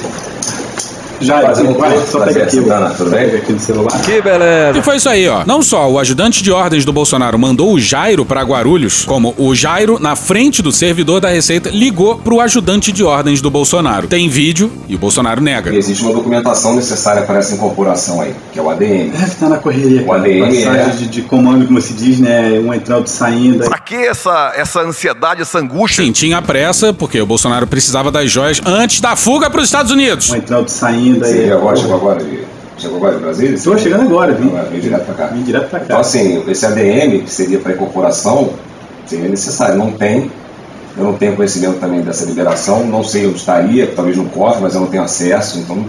[1.20, 1.66] Já, prazer,
[2.06, 3.26] só pega aqui, Santana, tudo bem?
[3.26, 4.00] aqui no celular.
[4.02, 4.78] Que beleza.
[4.78, 5.44] E foi isso aí, ó.
[5.46, 9.54] Não só o ajudante de ordens do Bolsonaro mandou o Jairo pra Guarulhos, como o
[9.54, 14.06] Jairo, na frente do servidor da Receita, ligou pro ajudante de ordens do Bolsonaro.
[14.06, 15.72] Tem vídeo e o Bolsonaro nega.
[15.72, 19.10] E existe uma documentação necessária para essa incorporação aí, que é o ADM.
[19.10, 20.18] Deve estar na correria, O cara.
[20.20, 20.96] ADM Passagem é...
[20.96, 22.60] de, de comando, como se diz, né?
[22.64, 23.64] Um entrando e saindo.
[23.64, 26.04] Pra que essa, essa ansiedade, essa angústia?
[26.04, 30.30] Sim, tinha pressa, porque o Bolsonaro precisava das joias antes da fuga pros Estados Unidos.
[30.30, 31.11] Um entrando e saindo.
[31.18, 31.38] Você aí.
[31.38, 32.44] veio agora, chegou agora de,
[32.78, 33.54] chegou agora de Brasília?
[33.54, 34.48] Estou chegando agora, vim.
[34.48, 35.26] Agora, veio direto pra cá.
[35.26, 35.84] Vim direto pra cá.
[35.86, 38.50] Então, assim, esse ADM, que seria para incorporação,
[39.06, 39.76] seria necessário.
[39.76, 40.30] Não tem.
[40.96, 42.84] Eu não tenho conhecimento também dessa liberação.
[42.86, 45.58] Não sei onde estaria, talvez no cofre, mas eu não tenho acesso.
[45.58, 45.84] Então,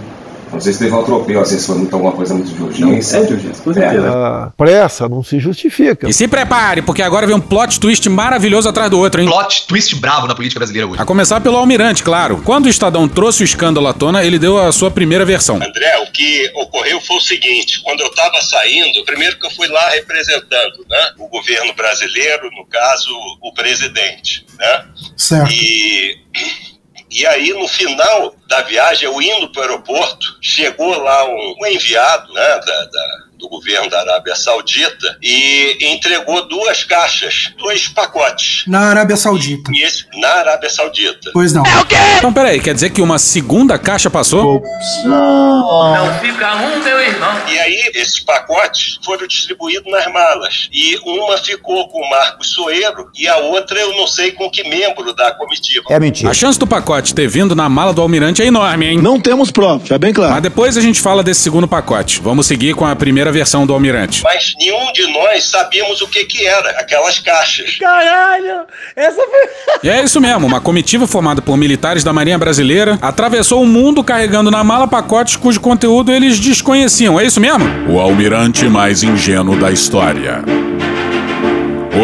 [0.54, 3.18] não sei se teve um atropelo, assim, se foi muito, alguma coisa muito de urgência.
[3.18, 4.08] é de urgência, com certeza.
[4.08, 6.08] A pressa não se justifica.
[6.08, 9.28] E se prepare, porque agora vem um plot twist maravilhoso atrás do outro, hein?
[9.28, 11.00] Plot twist bravo na política brasileira hoje.
[11.00, 12.40] A começar pelo Almirante, claro.
[12.44, 15.56] Quando o Estadão trouxe o escândalo à tona, ele deu a sua primeira versão.
[15.56, 19.68] André, o que ocorreu foi o seguinte: quando eu estava saindo, primeiro que eu fui
[19.68, 23.10] lá representando né, o governo brasileiro, no caso,
[23.42, 24.46] o presidente.
[24.58, 24.84] Né?
[25.16, 25.52] Certo.
[25.52, 26.18] E,
[27.14, 31.66] E aí, no final da viagem, eu indo para o aeroporto, chegou lá um, um
[31.66, 38.64] enviado né, da, da do governo da Arábia Saudita e entregou duas caixas, dois pacotes.
[38.66, 39.70] Na Arábia Saudita.
[39.72, 41.30] E esse, na Arábia Saudita.
[41.32, 41.64] Pois não.
[41.66, 41.96] É o quê?
[42.18, 44.62] Então, peraí, quer dizer que uma segunda caixa passou?
[45.04, 47.34] Não fica um, meu irmão.
[47.48, 50.68] E aí, esses pacotes foram distribuídos nas malas.
[50.72, 54.66] E uma ficou com o Marcos Soeiro e a outra eu não sei com que
[54.66, 55.84] membro da comitiva.
[55.90, 56.30] É mentira.
[56.30, 58.98] A chance do pacote ter vindo na mala do almirante é enorme, hein?
[58.98, 60.32] Não temos prova, já bem claro.
[60.32, 62.20] Mas depois a gente fala desse segundo pacote.
[62.22, 64.22] Vamos seguir com a primeira versão do almirante.
[64.22, 67.76] Mas nenhum de nós sabíamos o que que era, aquelas caixas.
[67.76, 68.62] Caralho!
[68.96, 69.80] Essa foi.
[69.82, 74.02] E é isso mesmo, uma comitiva formada por militares da Marinha Brasileira atravessou o mundo
[74.02, 77.18] carregando na mala pacotes cujo conteúdo eles desconheciam.
[77.18, 77.64] É isso mesmo?
[77.90, 80.42] O almirante mais ingênuo da história.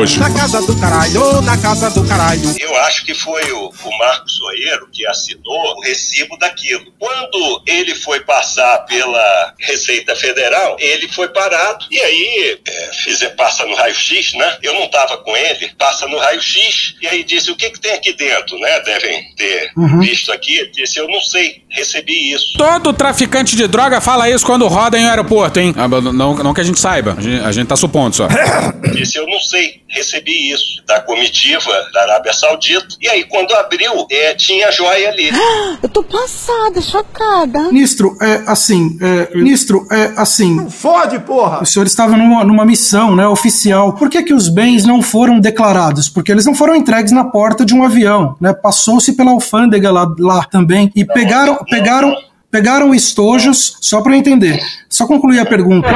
[0.00, 0.18] Hoje.
[0.18, 2.54] Na casa do caralho, na casa do caralho.
[2.58, 6.86] Eu acho que foi o, o Marcos Soeiro que assinou o recibo daquilo.
[6.98, 13.66] Quando ele foi passar pela Receita Federal, ele foi parado e aí é, fiz, passa
[13.66, 14.58] no raio-x, né?
[14.62, 17.92] Eu não estava com ele, passa no raio-x e aí disse: o que, que tem
[17.92, 18.80] aqui dentro, né?
[18.80, 20.00] Devem ter Uhum.
[20.00, 20.56] visto aqui.
[20.56, 22.56] Ele disse: eu não sei, recebi isso.
[22.56, 25.74] Todo traficante de droga fala isso quando roda em aeroporto, hein?
[25.76, 28.28] Ah, Não, não que a gente saiba, a gente, a gente tá supondo só.
[28.94, 32.96] Disse, eu não sei, recebi isso da comitiva da Arábia Saudita.
[33.00, 35.30] E aí, quando abriu, é, tinha joia ali.
[35.82, 37.58] Eu tô passada, chocada.
[37.64, 40.68] Ministro, é assim, é, ministro, é assim.
[40.70, 41.62] Fode, porra!
[41.62, 43.94] O senhor estava numa, numa missão, né, oficial.
[43.94, 46.08] Por que que os bens não foram declarados?
[46.08, 48.52] Porque eles não foram entregues na porta de um avião, né?
[48.52, 52.16] Passou-se pela alfândega lá, lá também e pegaram, pegaram,
[52.50, 54.60] pegaram estojos, só para eu entender.
[54.88, 55.88] Só concluir a pergunta.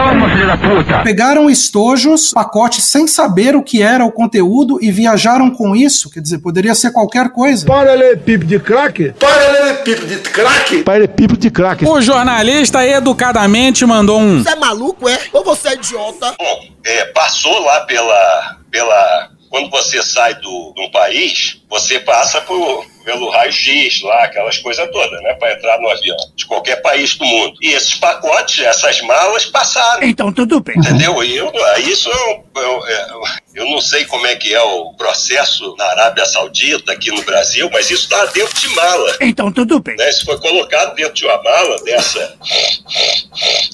[1.02, 6.20] Pegaram estojos, pacotes sem saber o que era o conteúdo e viajaram com isso, quer
[6.20, 7.66] dizer, poderia ser qualquer coisa.
[7.66, 9.12] Paralelepípedo de crack?
[9.18, 10.82] Paralelepípedo de crack?
[10.84, 11.84] Paralelepípedo de crack.
[11.84, 14.42] O jornalista educadamente mandou um.
[14.42, 15.18] Você é maluco, é?
[15.32, 16.34] Ou você é idiota?
[16.38, 19.30] Bom, é, passou lá pela, pela.
[19.50, 24.88] Quando você sai do, de um país, você passa por, pelo raio-x lá, aquelas coisas
[24.90, 25.34] todas, né?
[25.34, 27.56] Para entrar no avião, de qualquer país do mundo.
[27.60, 30.02] E esses pacotes, essas malas passaram.
[30.02, 30.76] Então tudo bem.
[30.78, 31.22] Entendeu?
[31.22, 31.52] E eu,
[31.86, 33.22] isso eu, eu, eu,
[33.54, 37.68] eu não sei como é que é o processo na Arábia Saudita, aqui no Brasil,
[37.72, 39.16] mas isso está dentro de mala.
[39.20, 39.96] Então tudo bem.
[39.96, 40.08] Né?
[40.08, 42.36] Isso foi colocado dentro de uma mala dessa.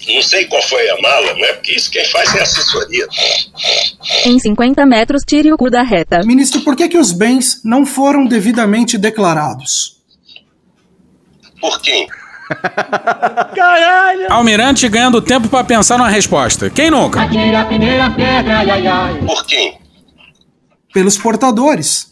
[0.08, 1.52] Não sei qual foi a mala, né?
[1.54, 3.06] Porque isso quem faz é assessoria.
[4.26, 6.20] Em 50 metros, tire o cu da reta.
[6.24, 9.19] Ministro, por que, que os bens não foram devidamente declarados?
[11.60, 12.08] Por quem?
[13.54, 14.32] Caralho!
[14.32, 16.68] Almirante ganhando tempo pra pensar numa resposta.
[16.70, 17.22] Quem nunca?
[17.22, 19.18] Atira a primeira pedra, ai, ai, ai.
[19.24, 19.78] Por quem?
[20.92, 22.09] Pelos portadores.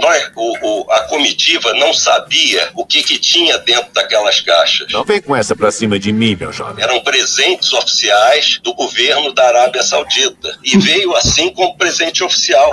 [0.00, 4.86] Nós, o, o- a comitiva não sabia o que, que tinha dentro daquelas caixas.
[4.92, 6.82] Não vem com essa pra cima de mim, meu jovem.
[6.82, 10.58] Eram presentes oficiais do governo da Arábia Saudita.
[10.62, 12.70] E veio assim como presente oficial.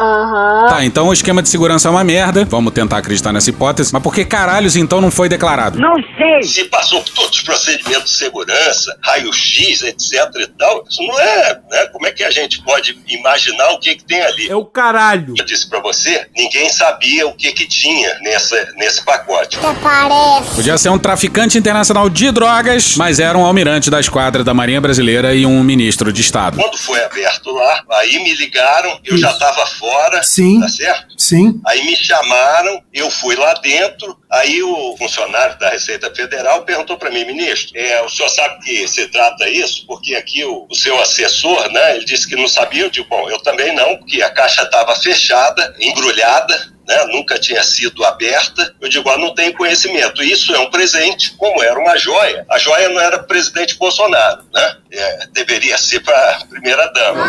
[0.68, 2.46] Tá, então o esquema de segurança é uma merda.
[2.46, 3.92] Vamos tentar acreditar nessa hipótese.
[3.94, 5.80] Mas por que caralhos então não foi declarado?
[6.18, 6.44] sei.
[6.44, 11.60] Se passou por todos os procedimentos de segurança, raio-x, etc e tal, isso não é,
[11.72, 11.86] né?
[11.88, 14.50] Como é que a gente pode imaginar o que que tem ali?
[14.50, 15.34] É o caralho.
[15.38, 19.58] Eu disse pra você, ninguém sabia o que que tinha nessa, nesse pacote.
[19.58, 20.56] parece.
[20.56, 24.80] Podia ser um traficante internacional de drogas, mas era um almirante da esquadra da Marinha
[24.80, 26.58] Brasileira e um ministro de Estado.
[26.58, 30.60] Quando foi aberto lá, aí me ligaram, eu já tava fora, Sim.
[30.60, 31.16] tá certo?
[31.18, 31.60] Sim.
[31.66, 37.12] Aí me chamaram, eu fui lá dentro, aí o funcionário da Receita Federal perguntou para
[37.12, 39.86] mim, ministro, é, o senhor sabe que se trata isso?
[39.86, 43.30] Porque aqui o, o seu assessor, né, ele disse que não sabia, eu digo, bom,
[43.30, 48.74] eu também não, porque a caixa estava fechada, embrulhada, né, nunca tinha sido aberta.
[48.80, 50.24] Eu digo, ah, não tenho conhecimento.
[50.24, 52.46] Isso é um presente, como era uma joia.
[52.50, 54.78] A joia não era presidente Bolsonaro, né?
[54.92, 57.26] É, deveria ser para a primeira dama.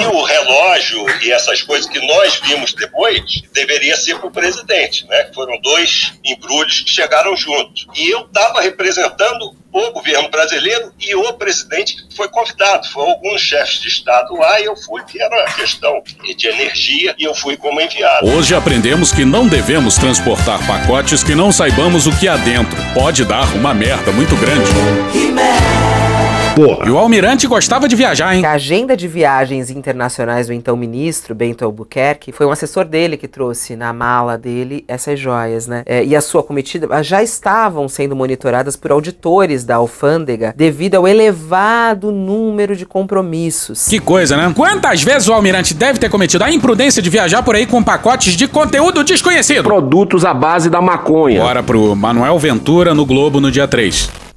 [0.00, 5.06] E o relógio e essas coisas que nós vimos depois deveria ser para o presidente,
[5.06, 5.30] né?
[5.34, 7.86] Foram dois embrulhos que chegaram juntos.
[7.94, 12.88] E eu estava representando o governo brasileiro e o presidente que foi convidado.
[12.88, 16.02] Foram alguns chefes de Estado lá e eu fui, que era uma questão
[16.36, 18.26] de energia, e eu fui como enviado.
[18.28, 22.76] Hoje aprendemos que não devemos transportar pacotes que não saibamos o que há dentro.
[22.94, 24.70] Pode dar uma merda muito grande.
[25.14, 26.09] He-Man.
[26.54, 26.86] Porra.
[26.86, 28.44] E o almirante gostava de viajar, hein?
[28.44, 33.28] A agenda de viagens internacionais do então ministro Bento Albuquerque foi um assessor dele que
[33.28, 35.82] trouxe na mala dele essas joias, né?
[35.86, 41.06] É, e a sua comitiva já estavam sendo monitoradas por auditores da alfândega devido ao
[41.06, 43.88] elevado número de compromissos.
[43.88, 44.52] Que coisa, né?
[44.54, 48.34] Quantas vezes o almirante deve ter cometido a imprudência de viajar por aí com pacotes
[48.34, 49.64] de conteúdo desconhecido?
[49.64, 51.40] Produtos à base da maconha.
[51.40, 54.29] Bora pro Manuel Ventura no Globo no dia 3.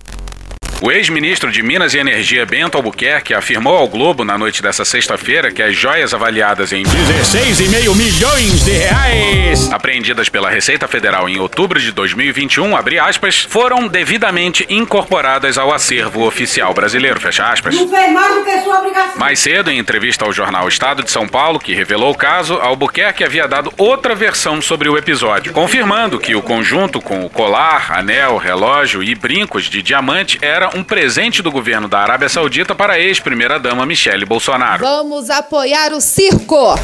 [0.86, 5.50] O ex-ministro de Minas e Energia Bento Albuquerque afirmou ao Globo na noite dessa sexta-feira
[5.50, 11.80] que as joias avaliadas em 16,5 milhões de reais, apreendidas pela Receita Federal em outubro
[11.80, 17.74] de 2021, abre aspas, foram devidamente incorporadas ao acervo oficial brasileiro, fecha aspas.
[17.74, 19.18] Não fez mais do que sua obrigação.
[19.18, 23.24] Mais cedo, em entrevista ao jornal Estado de São Paulo, que revelou o caso, Albuquerque
[23.24, 28.36] havia dado outra versão sobre o episódio, confirmando que o conjunto com o colar, anel,
[28.36, 33.00] relógio e brincos de diamante era um presente do governo da Arábia Saudita para a
[33.00, 34.84] ex-primeira-dama Michele Bolsonaro.
[34.84, 36.76] Vamos apoiar o circo.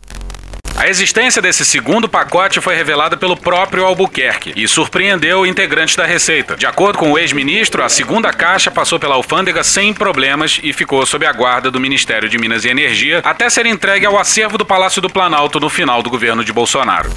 [0.82, 6.56] A existência desse segundo pacote foi revelada pelo próprio Albuquerque e surpreendeu integrantes da Receita.
[6.56, 11.06] De acordo com o ex-ministro, a segunda caixa passou pela alfândega sem problemas e ficou
[11.06, 14.66] sob a guarda do Ministério de Minas e Energia até ser entregue ao acervo do
[14.66, 17.12] Palácio do Planalto no final do governo de Bolsonaro.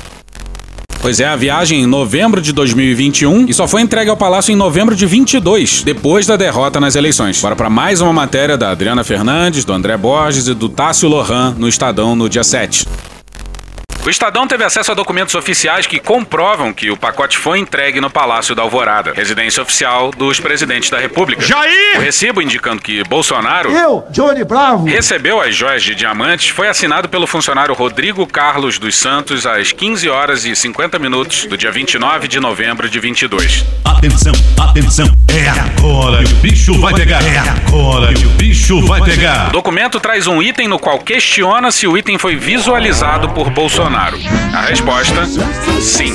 [1.00, 4.56] Pois é, a viagem em novembro de 2021 e só foi entregue ao Palácio em
[4.56, 7.40] novembro de 22, depois da derrota nas eleições.
[7.40, 11.54] Bora para mais uma matéria da Adriana Fernandes, do André Borges e do Tássio Lohan
[11.56, 13.13] no Estadão no dia 7.
[14.06, 18.10] O Estadão teve acesso a documentos oficiais que comprovam que o pacote foi entregue no
[18.10, 21.40] Palácio da Alvorada, residência oficial dos presidentes da República.
[21.42, 21.96] Jair!
[21.96, 24.84] O recibo indicando que Bolsonaro Eu, Johnny Bravo.
[24.84, 30.06] recebeu as joias de diamantes foi assinado pelo funcionário Rodrigo Carlos dos Santos às 15
[30.10, 33.64] horas e 50 minutos do dia 29 de novembro de 22.
[33.86, 37.22] Atenção, atenção, é agora que o bicho vai pegar.
[37.22, 39.48] É agora que o bicho vai O pegar.
[39.50, 43.93] documento traz um item no qual questiona se o item foi visualizado por Bolsonaro.
[44.52, 45.24] A resposta:
[45.80, 46.12] sim.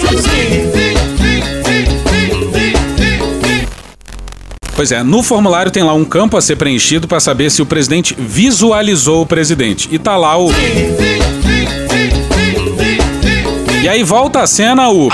[4.75, 7.65] Pois é, no formulário tem lá um campo a ser preenchido para saber se o
[7.65, 9.87] presidente visualizou o presidente.
[9.91, 10.51] E tá lá o.
[13.81, 15.09] E aí volta a cena o.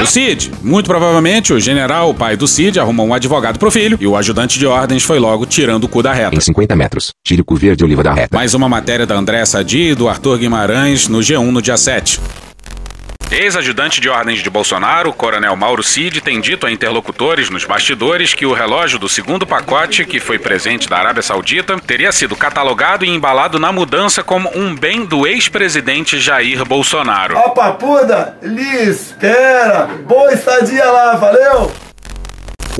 [0.00, 0.52] O Cid.
[0.62, 4.16] Muito provavelmente o general, o pai do Cid, arrumou um advogado pro filho e o
[4.16, 6.36] ajudante de ordens foi logo tirando o cu da reta.
[6.36, 8.36] Em 50 metros, tire o cu verde oliva da reta.
[8.36, 12.20] Mais uma matéria da André Sadi e do Arthur Guimarães no G1 no dia 7.
[13.30, 18.46] Ex-ajudante de ordens de Bolsonaro, coronel Mauro Cid, tem dito a interlocutores nos bastidores que
[18.46, 23.08] o relógio do segundo pacote, que foi presente da Arábia Saudita, teria sido catalogado e
[23.08, 27.36] embalado na mudança como um bem do ex-presidente Jair Bolsonaro.
[27.36, 31.87] Ó, papuda, Liz, Pera, boa estadia lá, valeu?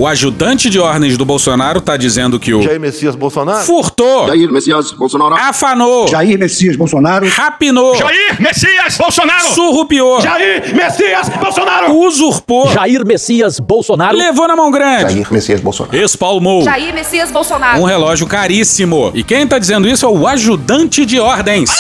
[0.01, 3.65] O ajudante de ordens do Bolsonaro tá dizendo que o Jair Messias Bolsonaro.
[3.67, 5.35] furtou, Jair Messias Bolsonaro.
[5.35, 7.27] afanou, Jair Messias Bolsonaro.
[7.29, 9.49] rapinou, Jair Messias Bolsonaro.
[9.49, 11.93] surrupiou, Jair Messias Bolsonaro.
[11.99, 14.17] usurpou, Jair Messias Bolsonaro.
[14.17, 15.97] levou na mão grande, Jair Messias Bolsonaro.
[15.97, 16.63] espalmou.
[16.63, 17.81] Jair Messias Bolsonaro.
[17.81, 19.11] Um relógio caríssimo.
[19.17, 21.73] E quem tá dizendo isso é o ajudante de ordens.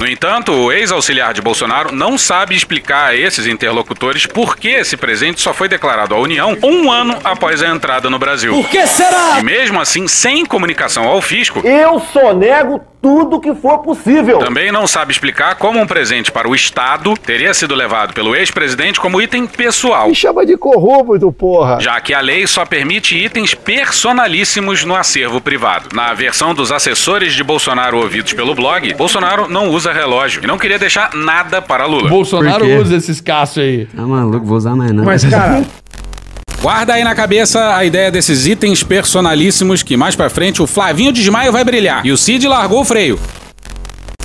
[0.00, 4.96] No entanto, o ex-auxiliar de Bolsonaro não sabe explicar a esses interlocutores por que esse
[4.96, 8.54] presente só foi declarado à União um ano após a entrada no Brasil.
[8.54, 9.38] Por que será?
[9.38, 14.38] E mesmo assim, sem comunicação ao fisco, Eu só nego tudo que for possível.
[14.38, 19.00] também não sabe explicar como um presente para o Estado teria sido levado pelo ex-presidente
[19.00, 20.08] como item pessoal.
[20.08, 21.80] Me chama de corrupto, porra.
[21.80, 25.88] já que a lei só permite itens personalíssimos no acervo privado.
[25.94, 30.58] Na versão dos assessores de Bolsonaro ouvidos pelo blog, Bolsonaro não usa relógio e não
[30.58, 32.08] queria deixar nada para Lula.
[32.08, 33.86] Bolsonaro usa esses caços aí.
[33.86, 35.04] Tá maluco, vou usar mais não.
[35.04, 35.62] Mas, cara,
[36.60, 41.10] Guarda aí na cabeça a ideia desses itens personalíssimos que mais pra frente o Flavinho
[41.10, 43.18] de Desmaio vai brilhar e o Cid largou o freio.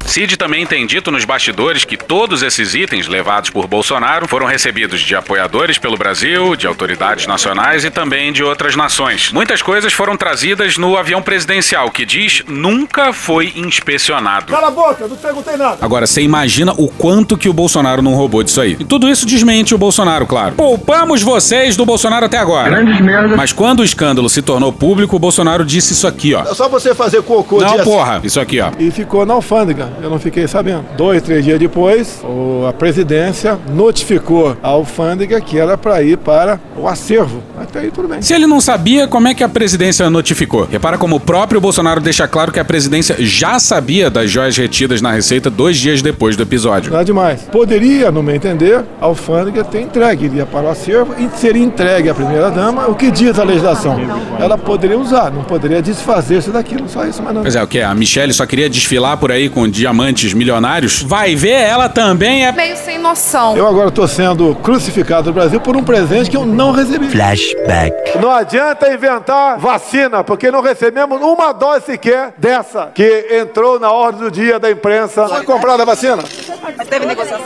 [0.05, 5.01] Cid também tem dito nos bastidores que todos esses itens levados por Bolsonaro foram recebidos
[5.01, 9.31] de apoiadores pelo Brasil, de autoridades nacionais e também de outras nações.
[9.33, 14.53] Muitas coisas foram trazidas no avião presidencial, que diz nunca foi inspecionado.
[14.53, 15.79] Cala a boca, não te perguntei nada.
[15.81, 18.77] Agora, você imagina o quanto que o Bolsonaro não roubou disso aí.
[18.79, 20.55] E tudo isso desmente o Bolsonaro, claro.
[20.55, 22.69] Poupamos vocês do Bolsonaro até agora.
[22.69, 23.35] Grandes merda.
[23.35, 26.43] Mas quando o escândalo se tornou público, o Bolsonaro disse isso aqui, ó.
[26.43, 28.71] É só você fazer cocô Não, dia porra, isso aqui, ó.
[28.79, 29.94] E ficou na alfândega.
[30.01, 30.85] Eu não fiquei sabendo.
[30.97, 36.59] Dois, três dias depois, o- a presidência notificou a alfândega que era para ir para
[36.77, 37.41] o acervo.
[37.59, 38.21] Até aí tudo bem.
[38.21, 40.67] Se ele não sabia, como é que a presidência notificou?
[40.69, 45.01] Repara como o próprio Bolsonaro deixa claro que a presidência já sabia das joias retidas
[45.01, 46.91] na Receita dois dias depois do episódio.
[46.91, 47.43] Nada demais.
[47.51, 52.09] Poderia, no meu entender, a alfândega ter entregue, iria para o acervo e seria entregue
[52.09, 52.87] à primeira-dama.
[52.87, 53.97] O que diz a legislação?
[54.39, 56.87] Ela poderia usar, não poderia desfazer-se daquilo.
[56.89, 57.41] Só isso, mas não.
[57.41, 57.79] Pois é, o que?
[57.81, 61.03] A Michelle só queria desfilar por aí com diamantes milionários?
[61.03, 62.51] Vai ver, ela também é.
[62.51, 63.55] Meio sem noção.
[63.55, 67.07] Eu agora estou sendo crucificado no Brasil por um presente que eu não recebi.
[67.07, 68.17] Flashback.
[68.19, 74.21] Não adianta inventar vacina, porque não recebemos uma dose sequer dessa que entrou na ordem
[74.21, 75.27] do dia da imprensa.
[75.27, 76.23] Foi comprada a vacina?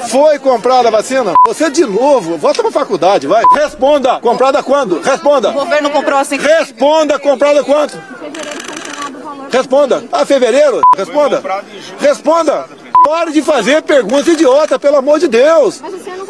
[0.10, 1.34] Foi comprada a vacina?
[1.46, 3.44] Você de novo, volta pra faculdade, vai.
[3.54, 4.18] Responda.
[4.22, 5.02] Comprada quando?
[5.02, 5.50] Responda.
[5.50, 6.38] O governo comprou assim.
[6.38, 7.98] Responda, comprada quanto?
[9.52, 10.04] Responda.
[10.12, 10.82] Ah, fevereiro?
[10.96, 11.42] Responda.
[12.00, 12.66] Responda.
[13.06, 15.82] Pare de fazer perguntas idiota, pelo amor de Deus.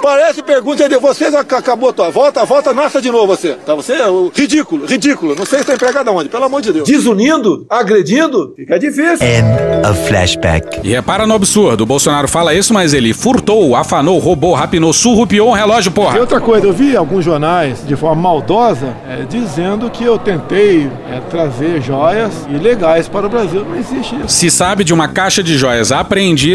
[0.01, 3.53] Parece pergunta de você ac- acabou a tua volta, volta nasce de novo você.
[3.65, 5.35] Tá você é o ridículo, ridículo.
[5.35, 6.87] Não sei se tá empregado aonde, pelo amor de Deus.
[6.87, 9.27] Desunindo, agredindo, fica difícil.
[9.27, 9.45] End
[9.89, 10.79] of flashback.
[10.83, 15.49] E repara no absurdo, o Bolsonaro fala isso, mas ele furtou, afanou, roubou, rapinou, surrupiou
[15.49, 16.19] um relógio, E porra.
[16.19, 21.19] outra coisa, eu vi alguns jornais de forma maldosa é, dizendo que eu tentei é,
[21.29, 23.65] trazer joias ilegais para o Brasil.
[23.65, 24.29] Não existe isso.
[24.29, 25.91] Se sabe de uma caixa de joias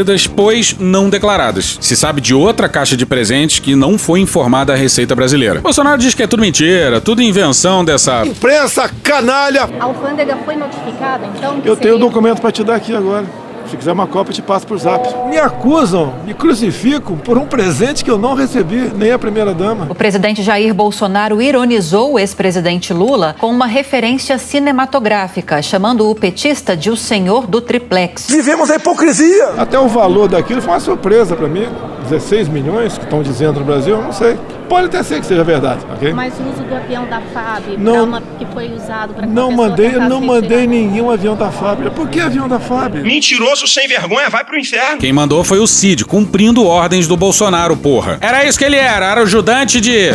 [0.04, 1.78] apreendidas, pois não declaradas.
[1.80, 5.60] Se sabe de outra caixa de presentes que não foi informada à Receita Brasileira.
[5.60, 8.24] Bolsonaro diz que é tudo mentira, tudo invenção dessa.
[8.26, 9.68] Imprensa canalha!
[9.80, 11.60] A alfândega foi notificada, então?
[11.64, 13.24] Eu tenho o documento para te dar aqui agora.
[13.70, 15.06] Se quiser uma cópia, eu te passo por zap.
[15.28, 19.86] Me acusam, me crucificam por um presente que eu não recebi, nem a primeira-dama.
[19.90, 26.76] O presidente Jair Bolsonaro ironizou o ex-presidente Lula com uma referência cinematográfica, chamando o petista
[26.76, 28.28] de o senhor do triplex.
[28.28, 29.54] Vivemos a hipocrisia!
[29.56, 31.66] Até o valor daquilo foi uma surpresa para mim.
[32.08, 34.36] 16 milhões que estão dizendo no Brasil, eu não sei.
[34.68, 36.12] Pode até ser que seja verdade, ok?
[36.12, 38.04] Mas o uso do avião da FAB, Não.
[38.04, 41.90] uma- que foi usado para Não mandei, não mandei nenhum avião da fábrica.
[41.90, 43.06] Por que avião da fábrica?
[43.06, 44.98] Mentiroso sem vergonha, vai pro inferno.
[44.98, 48.18] Quem mandou foi o Cid, cumprindo ordens do Bolsonaro, porra.
[48.20, 50.10] Era isso que ele era, era ajudante de.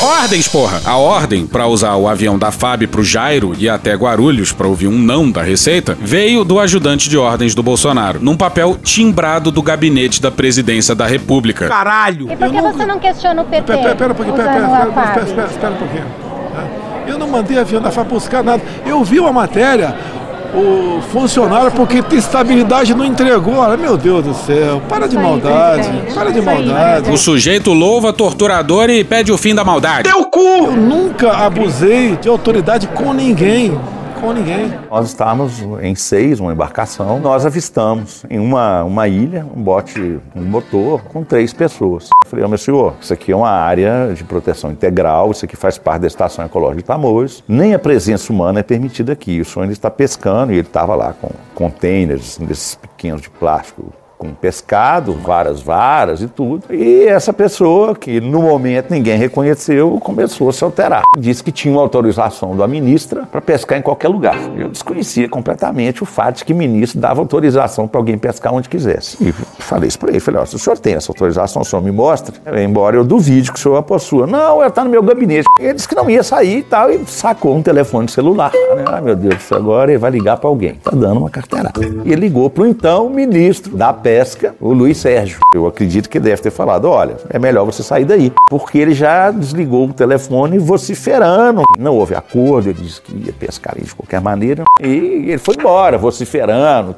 [0.00, 0.80] Ordens, porra!
[0.84, 4.88] A ordem pra usar o avião da FAB pro Jairo e até Guarulhos pra ouvir
[4.88, 9.62] um não da Receita veio do ajudante de ordens do Bolsonaro, num papel timbrado do
[9.62, 11.68] gabinete da presidência da República.
[11.68, 12.32] Caralho!
[12.32, 13.62] E por que você não questiona o PT?
[13.62, 16.06] Pera, pera, pera pera, pera, pera, um pouquinho.
[17.06, 18.62] Eu não mandei avião da FAB buscar nada.
[18.86, 19.94] Eu vi uma matéria,
[20.54, 23.54] o funcionário, porque tem estabilidade, não entregou.
[23.54, 27.10] Olha, meu Deus do céu, para de maldade, para de maldade.
[27.10, 30.08] O sujeito louva torturador e pede o fim da maldade.
[30.08, 30.40] Teu cu!
[30.40, 33.78] Eu nunca abusei de autoridade com ninguém.
[34.22, 34.72] Com ninguém.
[34.88, 37.18] Nós estávamos em seis, uma embarcação.
[37.18, 42.08] Nós avistamos em uma, uma ilha um bote, um motor com três pessoas.
[42.24, 45.56] Eu falei, ô meu senhor, isso aqui é uma área de proteção integral, isso aqui
[45.56, 47.42] faz parte da Estação Ecológica de Tamoios.
[47.48, 49.40] Nem a presença humana é permitida aqui.
[49.40, 53.92] O senhor ainda está pescando e ele estava lá com containers desses pequenos de plástico,
[54.22, 56.72] com pescado, várias varas e tudo.
[56.72, 61.02] E essa pessoa, que no momento ninguém reconheceu, começou a se alterar.
[61.18, 64.36] Disse que tinha uma autorização da ministra para pescar em qualquer lugar.
[64.56, 68.68] Eu desconhecia completamente o fato de que o ministro dava autorização para alguém pescar onde
[68.68, 69.16] quisesse.
[69.20, 70.20] E falei isso para ele.
[70.20, 72.34] Falei, ó, se o senhor tem essa autorização, o senhor me mostra.
[72.62, 74.24] Embora eu duvide que o senhor a possua.
[74.24, 75.48] Não, ela está no meu gabinete.
[75.58, 78.52] Ele disse que não ia sair e tal, e sacou um telefone celular.
[78.86, 80.74] Ah, meu Deus agora ele vai ligar para alguém.
[80.74, 81.80] Tá dando uma carteirada.
[82.04, 84.11] E ele ligou para o então ministro da Pesca,
[84.60, 85.38] o Luiz Sérgio.
[85.54, 88.32] Eu acredito que deve ter falado: olha, é melhor você sair daí.
[88.48, 91.62] Porque ele já desligou o telefone vociferando.
[91.78, 94.64] Não houve acordo, ele disse que ia pescar de qualquer maneira.
[94.80, 96.94] E ele foi embora, vociferando.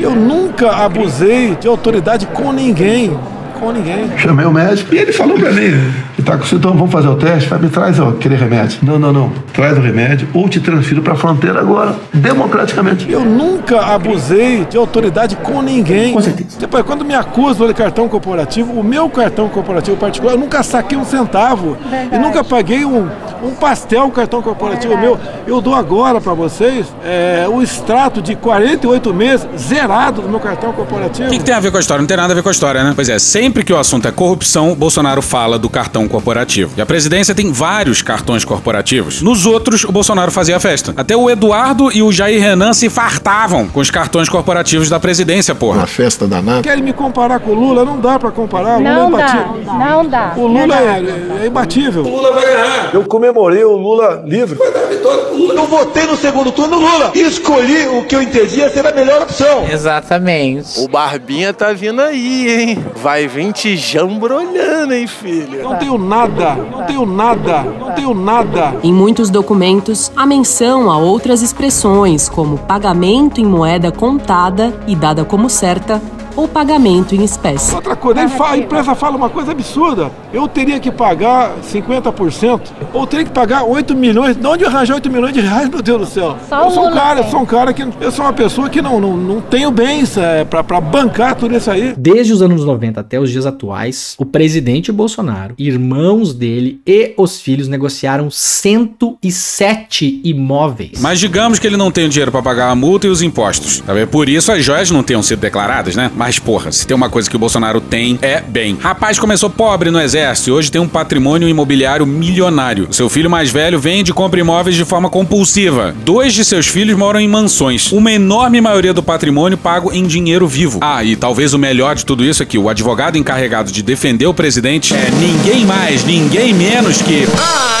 [0.00, 3.16] Eu nunca abusei de autoridade com ninguém.
[3.58, 4.10] Com ninguém.
[4.18, 5.72] Chamei o médico e ele falou pra mim:
[6.16, 7.48] que tá com sintoma, vamos fazer o teste?
[7.48, 8.78] Vai, me traz ó, aquele remédio.
[8.82, 9.32] Não, não, não.
[9.52, 13.10] Traz o remédio ou te transfiro pra fronteira agora, democraticamente.
[13.10, 16.12] Eu nunca abusei de autoridade com ninguém.
[16.12, 16.58] Com certeza.
[16.58, 20.96] Depois, quando me acusam de cartão corporativo, o meu cartão corporativo particular, eu nunca saquei
[20.98, 21.76] um centavo.
[22.12, 23.08] E nunca paguei um,
[23.42, 25.18] um pastel cartão corporativo meu.
[25.46, 30.72] Eu dou agora pra vocês é, o extrato de 48 meses zerado do meu cartão
[30.72, 31.28] corporativo.
[31.28, 32.00] O que, que tem a ver com a história?
[32.00, 32.92] Não tem nada a ver com a história, né?
[32.94, 36.72] Pois é, sempre que o assunto é corrupção, Bolsonaro fala do cartão corporativo.
[36.76, 39.20] E a presidência tem vários cartões corporativos.
[39.22, 40.92] Nos outros, o Bolsonaro fazia festa.
[40.96, 45.54] Até o Eduardo e o Jair Renan se fartavam com os cartões corporativos da presidência,
[45.54, 45.78] porra.
[45.78, 46.62] Uma festa danada.
[46.62, 47.84] Querem me comparar com o Lula?
[47.84, 48.76] Não dá pra comparar.
[48.76, 49.74] O Lula Não é dá, imbatível.
[49.78, 50.32] não dá.
[50.36, 51.06] O Lula Verdade.
[51.08, 52.02] é, é imbatível.
[52.02, 52.90] Lula vai ganhar.
[52.94, 54.56] Eu comemorei o Lula livre.
[54.58, 55.54] Vai dar vitória pro Lula.
[55.54, 57.12] Eu votei no segundo turno no Lula.
[57.14, 59.64] E escolhi o que eu entendia ser a melhor opção.
[59.70, 60.80] Exatamente.
[60.80, 62.84] O Barbinha tá vindo aí, hein?
[62.96, 65.64] Vai vir te jambrolhando, hein, filho?
[65.64, 68.76] Não tenho nada, não tenho nada, não tenho nada.
[68.80, 75.24] Em muitos documentos, há menção a outras expressões, como pagamento em moeda contada e dada
[75.24, 76.00] como certa,
[76.36, 77.74] ou pagamento em espécie.
[77.74, 80.10] Outra coisa, ele fala- a empresa fala uma coisa absurda.
[80.32, 84.36] Eu teria que pagar 50%, ou teria que pagar 8 milhões.
[84.36, 86.36] De onde arranjar 8 milhões de reais, meu Deus do céu?
[86.48, 87.82] Só eu sou um cara, eu sou um cara que.
[88.00, 91.54] Eu sou uma pessoa que não, não, não tenho bens é, pra, pra bancar tudo
[91.56, 91.94] isso aí.
[91.96, 97.40] Desde os anos 90 até os dias atuais, o presidente Bolsonaro, irmãos dele e os
[97.40, 101.00] filhos negociaram 107 imóveis.
[101.00, 103.82] Mas digamos que ele não tem dinheiro pra pagar a multa e os impostos.
[103.84, 106.10] Talvez por isso as joias não tenham sido declaradas, né?
[106.14, 108.78] Mas porra, se tem uma coisa que o Bolsonaro tem, é bem.
[108.80, 112.88] Rapaz começou pobre no exército e hoje tem um patrimônio imobiliário milionário.
[112.90, 115.94] Seu filho mais velho vende e compra imóveis de forma compulsiva.
[116.04, 117.92] Dois de seus filhos moram em mansões.
[117.92, 120.78] Uma enorme maioria do patrimônio pago em dinheiro vivo.
[120.82, 124.26] Ah, e talvez o melhor de tudo isso é que o advogado encarregado de defender
[124.26, 127.24] o presidente é ninguém mais, ninguém menos que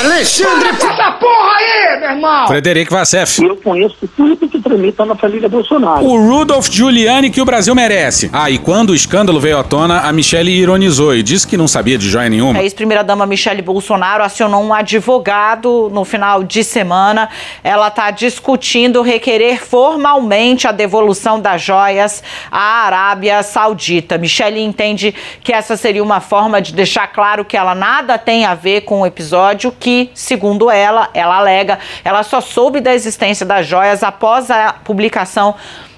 [0.04, 2.46] Alexandre, essa porra aí, meu irmão!
[2.46, 3.42] Frederic Vassef.
[3.42, 6.04] Eu conheço tudo que tramita na família Bolsonaro.
[6.04, 8.30] O Rudolph Giuliani que o Brasil merece.
[8.32, 11.68] Ah, e quando o escândalo veio à tona, a Michelle ironizou e disse que não
[11.68, 12.58] sabia de joia nenhuma.
[12.58, 17.28] A ex-primeira-dama Michele Bolsonaro acionou um advogado no final de semana.
[17.62, 24.16] Ela está discutindo requerer formalmente a devolução das joias à Arábia Saudita.
[24.18, 28.54] Michele entende que essa seria uma forma de deixar claro que ela nada tem a
[28.54, 33.66] ver com o episódio, que, segundo ela, ela alega, ela só soube da existência das
[33.66, 35.54] joias após a publicação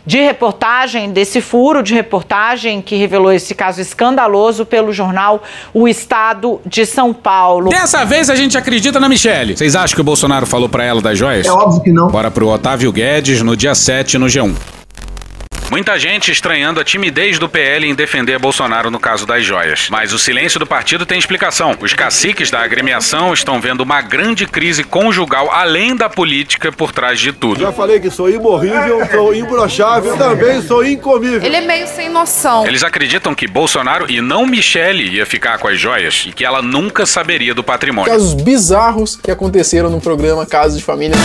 [0.07, 5.43] de reportagem, desse furo de reportagem que revelou esse caso escandaloso pelo jornal
[5.75, 7.71] O Estado de São Paulo.
[7.71, 9.57] Dessa vez a gente acredita na Michelle.
[9.57, 11.45] Vocês acham que o Bolsonaro falou pra ela das joias?
[11.47, 12.07] É óbvio que não.
[12.09, 14.55] Bora pro Otávio Guedes no dia 7 no G1.
[15.69, 19.89] Muita gente estranhando a timidez do PL em defender Bolsonaro no caso das joias.
[19.91, 21.77] Mas o silêncio do partido tem explicação.
[21.81, 27.19] Os caciques da agremiação estão vendo uma grande crise conjugal além da política por trás
[27.19, 27.61] de tudo.
[27.61, 31.43] Já falei que sou imorrível, sou imbrochável, também sou incomível.
[31.43, 32.65] Ele é meio sem noção.
[32.65, 36.63] Eles acreditam que Bolsonaro e não Michele ia ficar com as joias e que ela
[36.63, 38.13] nunca saberia do patrimônio.
[38.13, 41.17] Casos bizarros que aconteceram no programa Casos de Família.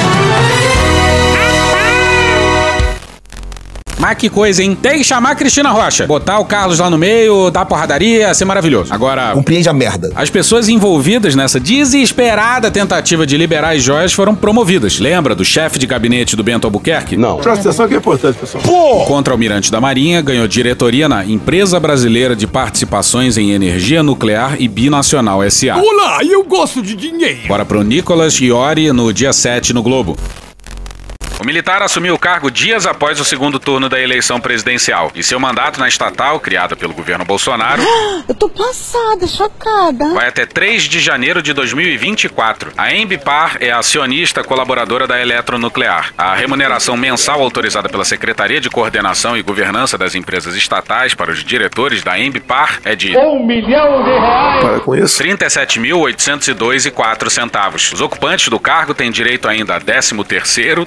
[4.02, 4.76] Mas que coisa, hein?
[4.76, 6.08] Tem que chamar a Cristina Rocha.
[6.08, 8.92] Botar o Carlos lá no meio, dar porradaria, ser maravilhoso.
[8.92, 9.34] Agora.
[9.34, 10.12] Compreende a merda.
[10.16, 15.00] As pessoas envolvidas nessa desesperada tentativa de liberar as joias foram promovidas.
[15.00, 17.16] Lembra do chefe de gabinete do Bento Albuquerque?
[17.16, 17.38] Não.
[17.38, 18.64] Presta atenção que é importante, pessoal.
[18.66, 24.68] O contra-almirante da Marinha ganhou diretoria na Empresa Brasileira de Participações em Energia Nuclear e
[24.68, 25.78] Binacional SA.
[25.78, 27.48] Olá, eu gosto de dinheiro.
[27.48, 30.18] Bora pro Nicolas Iori no dia 7 no Globo.
[31.42, 35.12] O militar assumiu o cargo dias após o segundo turno da eleição presidencial.
[35.16, 37.82] E seu mandato na estatal, criada pelo governo Bolsonaro,
[38.30, 40.14] Eu tô passada, chocada.
[40.14, 42.74] vai até 3 de janeiro de 2024.
[42.78, 46.14] A Embipar é acionista colaboradora da Eletronuclear.
[46.16, 51.44] A remuneração mensal autorizada pela Secretaria de Coordenação e Governança das Empresas Estatais para os
[51.44, 54.64] diretores da Embipar é de Um milhão de reais.
[54.64, 55.24] Para com isso.
[55.24, 57.92] 37.802,04 centavos.
[57.92, 60.86] Os ocupantes do cargo têm direito ainda a 13º,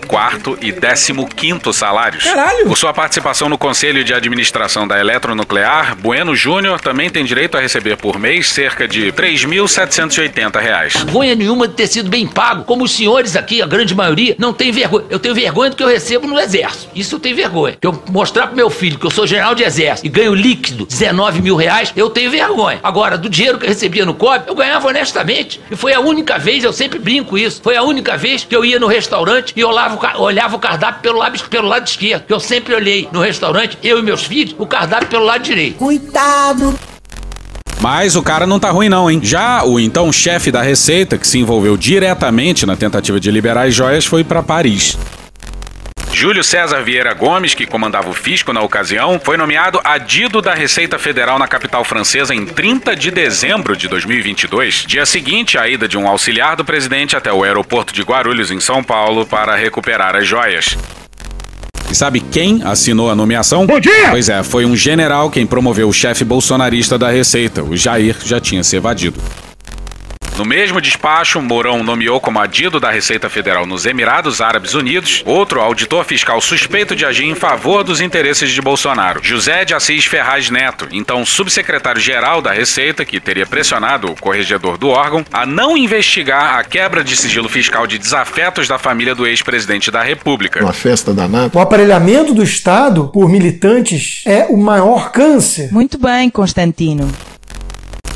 [0.00, 2.24] 14º e 15º salários.
[2.24, 2.66] Caralho!
[2.66, 7.60] Por sua participação no Conselho de Administração da Eletronuclear, Bueno Júnior também tem direito a
[7.60, 10.92] receber por mês cerca de 3.780 reais.
[10.94, 14.52] Vergonha nenhuma de ter sido bem pago, como os senhores aqui, a grande maioria, não
[14.52, 15.04] tem vergonha.
[15.10, 16.88] Eu tenho vergonha do que eu recebo no exército.
[16.94, 17.76] Isso eu tenho vergonha.
[17.80, 20.86] Que eu mostrar pro meu filho que eu sou general de exército e ganho líquido
[20.86, 22.78] 19 mil reais, eu tenho vergonha.
[22.82, 25.60] Agora, do dinheiro que eu recebia no COB, eu ganhava honestamente.
[25.70, 28.64] E foi a única vez, eu sempre brinco isso, foi a única vez que eu
[28.64, 32.24] ia no restaurante e olhava o, ca- olhava o cardápio pelo lado, pelo lado esquerdo.
[32.26, 35.76] Que eu sempre olhei no restaurante, eu e meus filhos, o cardápio pelo lado direito.
[35.76, 36.78] Coitado.
[37.80, 39.20] Mas o cara não tá ruim não, hein?
[39.22, 43.74] Já o então chefe da Receita, que se envolveu diretamente na tentativa de liberar as
[43.74, 44.96] joias, foi para Paris.
[46.14, 50.96] Júlio César Vieira Gomes, que comandava o fisco na ocasião, foi nomeado adido da Receita
[50.96, 55.98] Federal na capital francesa em 30 de dezembro de 2022, dia seguinte à ida de
[55.98, 60.24] um auxiliar do presidente até o aeroporto de Guarulhos, em São Paulo, para recuperar as
[60.24, 60.78] joias.
[61.90, 63.66] E sabe quem assinou a nomeação?
[63.66, 64.10] Bom dia!
[64.10, 67.64] Pois é, foi um general quem promoveu o chefe bolsonarista da Receita.
[67.64, 69.20] O Jair já tinha se evadido.
[70.36, 75.60] No mesmo despacho, Mourão nomeou como adido da Receita Federal nos Emirados Árabes Unidos outro
[75.60, 80.50] auditor fiscal suspeito de agir em favor dos interesses de Bolsonaro, José de Assis Ferraz
[80.50, 86.58] Neto, então subsecretário-geral da Receita, que teria pressionado o corregedor do órgão a não investigar
[86.58, 90.64] a quebra de sigilo fiscal de desafetos da família do ex-presidente da República.
[90.64, 91.56] Uma festa danada.
[91.56, 95.72] O aparelhamento do Estado por militantes é o maior câncer.
[95.72, 97.08] Muito bem, Constantino.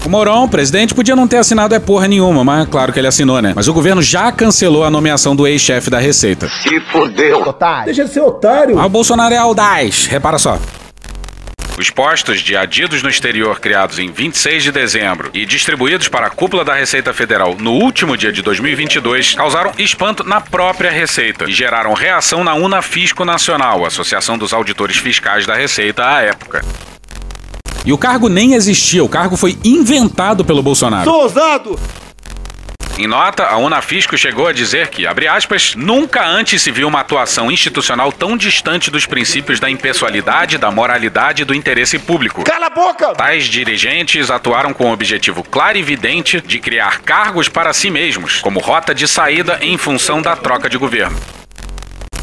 [0.05, 3.09] O Mourão, o presidente, podia não ter assinado é porra nenhuma, mas claro que ele
[3.09, 3.53] assinou, né?
[3.55, 6.49] Mas o governo já cancelou a nomeação do ex-chefe da Receita.
[6.49, 7.43] Se fodeu.
[7.43, 7.87] Otário.
[7.87, 8.79] Deixa de ser otário.
[8.79, 10.59] Ah, o Bolsonaro é audaz, repara só.
[11.79, 16.31] Os postos de adidos no exterior criados em 26 de dezembro e distribuídos para a
[16.31, 21.53] cúpula da Receita Federal no último dia de 2022 causaram espanto na própria Receita e
[21.53, 26.65] geraram reação na Unafisco Nacional, Associação dos Auditores Fiscais da Receita à época.
[27.85, 31.05] E o cargo nem existia, o cargo foi inventado pelo Bolsonaro.
[31.05, 31.79] Sou ousado.
[32.99, 36.99] Em nota, a Unafisco chegou a dizer que, abre aspas, nunca antes se viu uma
[36.99, 42.43] atuação institucional tão distante dos princípios da impessoalidade, da moralidade e do interesse público.
[42.43, 43.15] Cala a boca!
[43.15, 48.41] Tais dirigentes atuaram com o objetivo claro e evidente de criar cargos para si mesmos,
[48.41, 51.17] como rota de saída em função da troca de governo.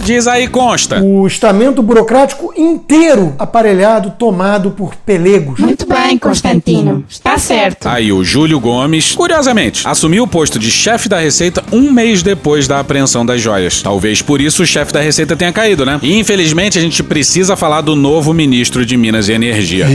[0.06, 1.02] Diz aí, consta.
[1.02, 5.60] O estamento burocrático inteiro aparelhado, tomado por pelegos.
[5.60, 7.04] Muito bem, Constantino.
[7.10, 7.88] Está certo.
[7.88, 12.68] Aí o Júlio Gomes, curiosamente, assumiu o posto de chefe da Receita um mês depois
[12.68, 13.82] da apreensão das joias.
[13.82, 16.00] Talvez por isso o chefe da Receita tenha caído, né?
[16.04, 19.88] E infelizmente a gente precisa falar do novo ministro de Minas e Energia.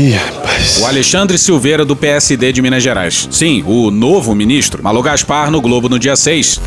[0.81, 3.29] O Alexandre Silveira do PSD de Minas Gerais.
[3.31, 4.83] Sim, o novo ministro.
[4.83, 6.61] Malu Gaspar no Globo no dia 6.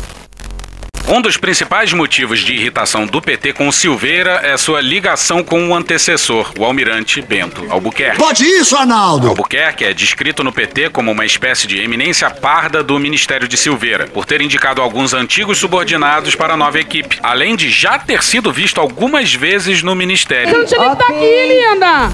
[1.06, 5.68] Um dos principais motivos de irritação do PT com o Silveira é sua ligação com
[5.68, 8.16] o antecessor, o almirante Bento Albuquerque.
[8.16, 9.28] Pode isso, Arnaldo!
[9.28, 14.06] Albuquerque é descrito no PT como uma espécie de eminência parda do Ministério de Silveira,
[14.06, 18.50] por ter indicado alguns antigos subordinados para a nova equipe, além de já ter sido
[18.50, 20.56] visto algumas vezes no Ministério.
[20.56, 22.12] Não tinha nem que tá aqui, linda!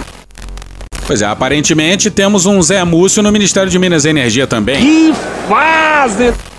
[1.07, 4.81] Pois é, aparentemente temos um Zé Múcio no Ministério de Minas e Energia também.
[4.81, 5.15] Que
[5.49, 6.50] fase!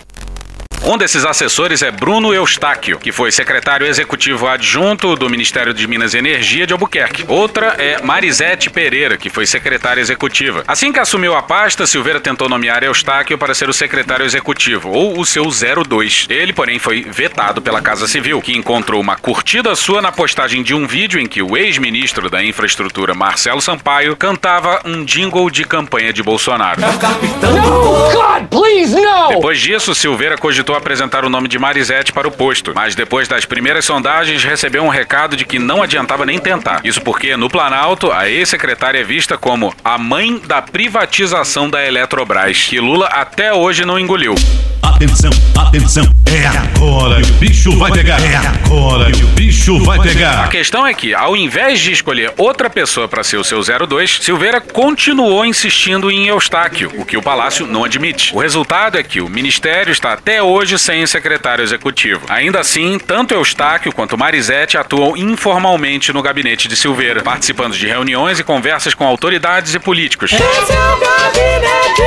[0.83, 6.15] Um desses assessores é Bruno Eustáquio, que foi secretário executivo adjunto do Ministério de Minas
[6.15, 7.23] e Energia de Albuquerque.
[7.27, 10.63] Outra é Marisete Pereira, que foi secretária executiva.
[10.67, 15.19] Assim que assumiu a pasta, Silveira tentou nomear Eustáquio para ser o secretário executivo, ou
[15.19, 16.25] o seu 02.
[16.27, 20.73] Ele, porém, foi vetado pela Casa Civil, que encontrou uma curtida sua na postagem de
[20.73, 26.11] um vídeo em que o ex-ministro da Infraestrutura, Marcelo Sampaio, cantava um jingle de campanha
[26.11, 26.81] de Bolsonaro.
[26.81, 29.27] No, God, please, no!
[29.29, 33.45] Depois disso, Silveira cogitou apresentar o nome de Marisete para o posto, mas depois das
[33.45, 36.81] primeiras sondagens recebeu um recado de que não adiantava nem tentar.
[36.83, 42.67] Isso porque, no Planalto, a ex-secretária é vista como a mãe da privatização da Eletrobras,
[42.69, 44.35] que Lula até hoje não engoliu.
[44.81, 48.19] Atenção, atenção, é agora que o bicho vai pegar.
[48.19, 50.49] É agora que o bicho vai A pegar.
[50.49, 54.59] questão é que, ao invés de escolher outra pessoa para ser o seu 02, Silveira
[54.59, 58.35] continuou insistindo em Eustáquio, o que o Palácio não admite.
[58.35, 62.21] O resultado é que o Ministério está até hoje sem secretário executivo.
[62.27, 68.39] Ainda assim, tanto Eustáquio quanto Marisete atuam informalmente no gabinete de Silveira, participando de reuniões
[68.39, 70.31] e conversas com autoridades e políticos.
[70.31, 72.01] Esse é o gabinete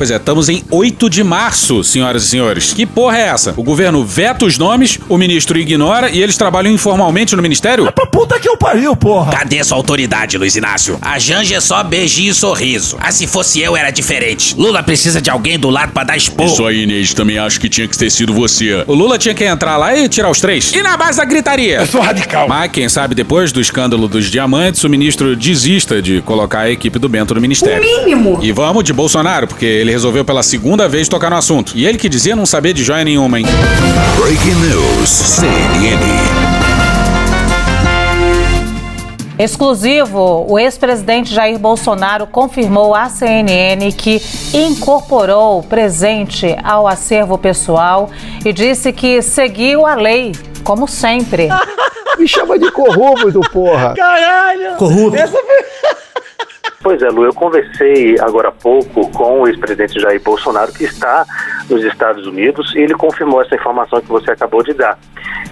[0.00, 2.72] Pois é, estamos em 8 de março, senhoras e senhores.
[2.72, 3.52] Que porra é essa?
[3.54, 7.92] O governo veta os nomes, o ministro ignora e eles trabalham informalmente no ministério?
[8.10, 9.30] Puta que eu pariu, porra!
[9.30, 10.96] Cadê sua autoridade, Luiz Inácio?
[11.02, 12.96] A Janja é só beijinho e sorriso.
[12.98, 14.54] Ah, se fosse eu, era diferente.
[14.56, 16.46] Lula precisa de alguém do lado pra dar expor.
[16.46, 18.82] Isso aí, Inês, também acho que tinha que ter sido você.
[18.86, 20.72] O Lula tinha que entrar lá e tirar os três.
[20.72, 21.80] E na base da gritaria?
[21.80, 22.48] Eu sou radical.
[22.48, 26.98] Mas quem sabe depois do escândalo dos diamantes, o ministro desista de colocar a equipe
[26.98, 27.82] do Bento no ministério.
[27.82, 28.38] O mínimo.
[28.40, 31.72] E vamos de Bolsonaro, porque ele resolveu pela segunda vez tocar no assunto.
[31.74, 33.46] E ele que dizia não saber de joia nenhuma, hein?
[34.16, 36.50] Breaking News, CNN.
[39.38, 44.20] Exclusivo, o ex-presidente Jair Bolsonaro confirmou à CNN que
[44.52, 48.10] incorporou presente ao acervo pessoal
[48.44, 50.32] e disse que seguiu a lei,
[50.62, 51.48] como sempre.
[52.18, 53.94] Me chama de corrupto, porra.
[53.94, 54.76] Caralho!
[54.76, 55.18] Corrupto.
[56.82, 61.26] Pois é, Lu, eu conversei agora há pouco com o ex-presidente Jair Bolsonaro, que está
[61.68, 64.98] nos Estados Unidos, e ele confirmou essa informação que você acabou de dar.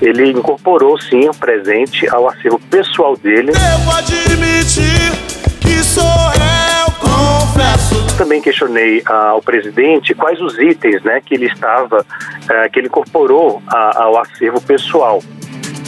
[0.01, 3.53] Ele incorporou, sim, um presente ao acervo pessoal dele.
[3.53, 5.13] Devo admitir
[5.61, 8.17] que sou eu, confesso.
[8.17, 12.07] Também questionei ah, ao presidente quais os itens né, que ele estava,
[12.51, 15.23] ah, que ele incorporou a- ao acervo pessoal.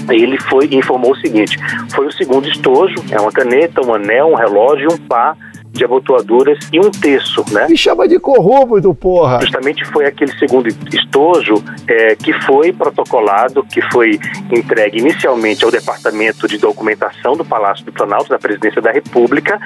[0.08, 1.56] Ele foi e informou o seguinte:
[1.92, 5.36] foi o segundo estojo, é uma caneta, um anel, um relógio, um par
[5.72, 7.66] de abotoaduras e um terço, né?
[7.68, 9.40] Me chama de corrupto, porra.
[9.40, 14.18] Justamente foi aquele segundo estojo eh, que foi protocolado, que foi
[14.50, 19.60] entregue inicialmente ao Departamento de Documentação do Palácio do Planalto, da Presidência da República,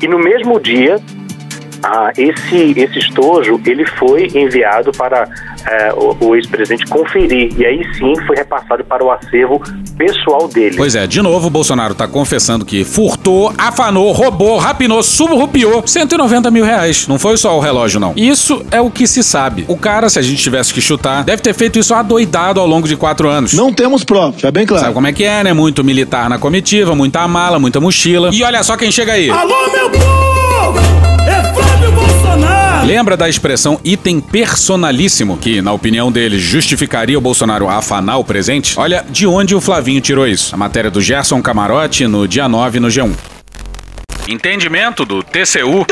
[0.00, 0.96] e no mesmo dia
[1.82, 5.28] ah, esse, esse estojo ele foi enviado para
[5.70, 9.60] eh, o, o ex-presidente conferir e aí sim foi repassado para o acervo
[9.96, 10.76] pessoal dele.
[10.76, 16.50] Pois é, de novo o Bolsonaro tá confessando que furtou, afanou, roubou, rapinou, subrupiou 190
[16.50, 17.06] mil reais.
[17.06, 18.12] Não foi só o relógio, não.
[18.16, 19.64] Isso é o que se sabe.
[19.68, 22.88] O cara, se a gente tivesse que chutar, deve ter feito isso adoidado ao longo
[22.88, 23.52] de quatro anos.
[23.52, 24.82] Não temos provas, já bem claro.
[24.82, 25.52] Sabe como é que é, né?
[25.52, 28.30] Muito militar na comitiva, muita mala, muita mochila.
[28.32, 29.30] E olha só quem chega aí.
[29.30, 30.47] Alô, meu povo!
[32.88, 38.80] Lembra da expressão item personalíssimo, que, na opinião deles, justificaria o Bolsonaro afanar o presente?
[38.80, 40.54] Olha de onde o Flavinho tirou isso.
[40.54, 43.37] A matéria do Gerson Camarote no dia 9 no G1.
[44.28, 45.86] Entendimento do TCU,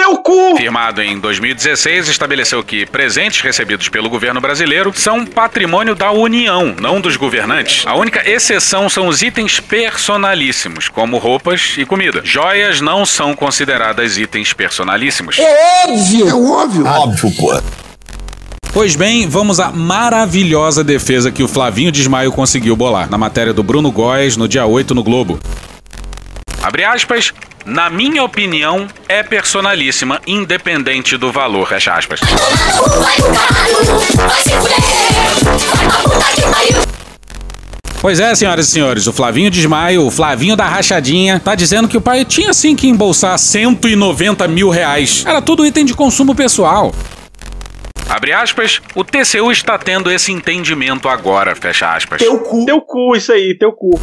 [0.59, 7.01] firmado em 2016, estabeleceu que presentes recebidos pelo governo brasileiro são patrimônio da União, não
[7.01, 7.87] dos governantes.
[7.87, 12.20] A única exceção são os itens personalíssimos, como roupas e comida.
[12.24, 15.39] Joias não são consideradas itens personalíssimos.
[15.39, 16.28] É óbvio!
[16.28, 16.87] É óbvio!
[16.87, 17.62] Óbvio, pô.
[18.70, 23.62] Pois bem, vamos à maravilhosa defesa que o Flavinho Desmaio conseguiu bolar na matéria do
[23.62, 25.41] Bruno Góes no dia 8 no Globo.
[26.62, 27.32] Abre aspas.
[27.67, 31.67] Na minha opinião, é personalíssima, independente do valor.
[31.67, 32.21] Fecha aspas.
[38.01, 41.97] Pois é, senhoras e senhores, o Flavinho Desmaio, o Flavinho da Rachadinha, tá dizendo que
[41.97, 45.25] o pai tinha sim que embolsar 190 mil reais.
[45.27, 46.95] Era tudo item de consumo pessoal.
[48.09, 52.23] Abre aspas, o TCU está tendo esse entendimento agora, fecha aspas.
[52.23, 52.64] Teu cu.
[52.64, 54.01] Teu cu, isso aí, teu cu.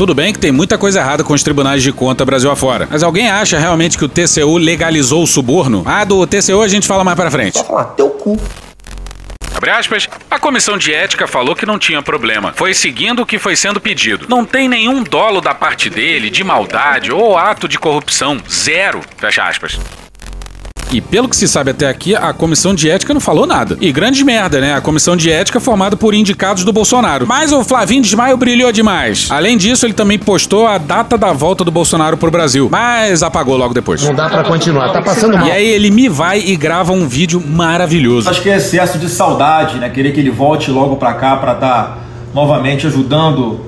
[0.00, 2.88] Tudo bem que tem muita coisa errada com os tribunais de conta Brasil afora.
[2.90, 5.82] Mas alguém acha realmente que o TCU legalizou o suborno?
[5.84, 7.62] Ah, do TCU a gente fala mais pra frente.
[7.98, 8.40] teu cu.
[9.54, 12.54] Abre aspas, a comissão de ética falou que não tinha problema.
[12.56, 14.24] Foi seguindo o que foi sendo pedido.
[14.26, 18.38] Não tem nenhum dolo da parte dele, de maldade ou ato de corrupção.
[18.48, 19.02] Zero.
[19.18, 19.78] Fecha aspas.
[20.92, 23.78] E pelo que se sabe até aqui, a comissão de ética não falou nada.
[23.80, 24.74] E grande merda, né?
[24.74, 27.28] A comissão de ética formada por indicados do Bolsonaro.
[27.28, 29.28] Mas o Flavinho Desmaio brilhou demais.
[29.30, 32.68] Além disso, ele também postou a data da volta do Bolsonaro pro Brasil.
[32.72, 34.02] Mas apagou logo depois.
[34.02, 35.46] Não dá pra continuar, tá passando mal.
[35.46, 38.28] E aí ele me vai e grava um vídeo maravilhoso.
[38.28, 39.88] Acho que é excesso de saudade, né?
[39.90, 41.98] Querer que ele volte logo pra cá pra estar
[42.34, 43.60] novamente ajudando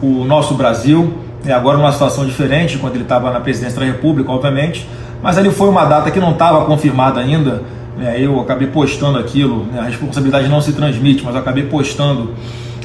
[0.00, 1.12] o nosso Brasil.
[1.44, 4.88] E agora numa situação diferente, quando ele estava na presidência da República, obviamente.
[5.22, 7.62] Mas ali foi uma data que não estava confirmada ainda.
[7.96, 8.16] Né?
[8.18, 9.66] Eu acabei postando aquilo.
[9.72, 9.80] Né?
[9.80, 12.34] A responsabilidade não se transmite, mas eu acabei postando.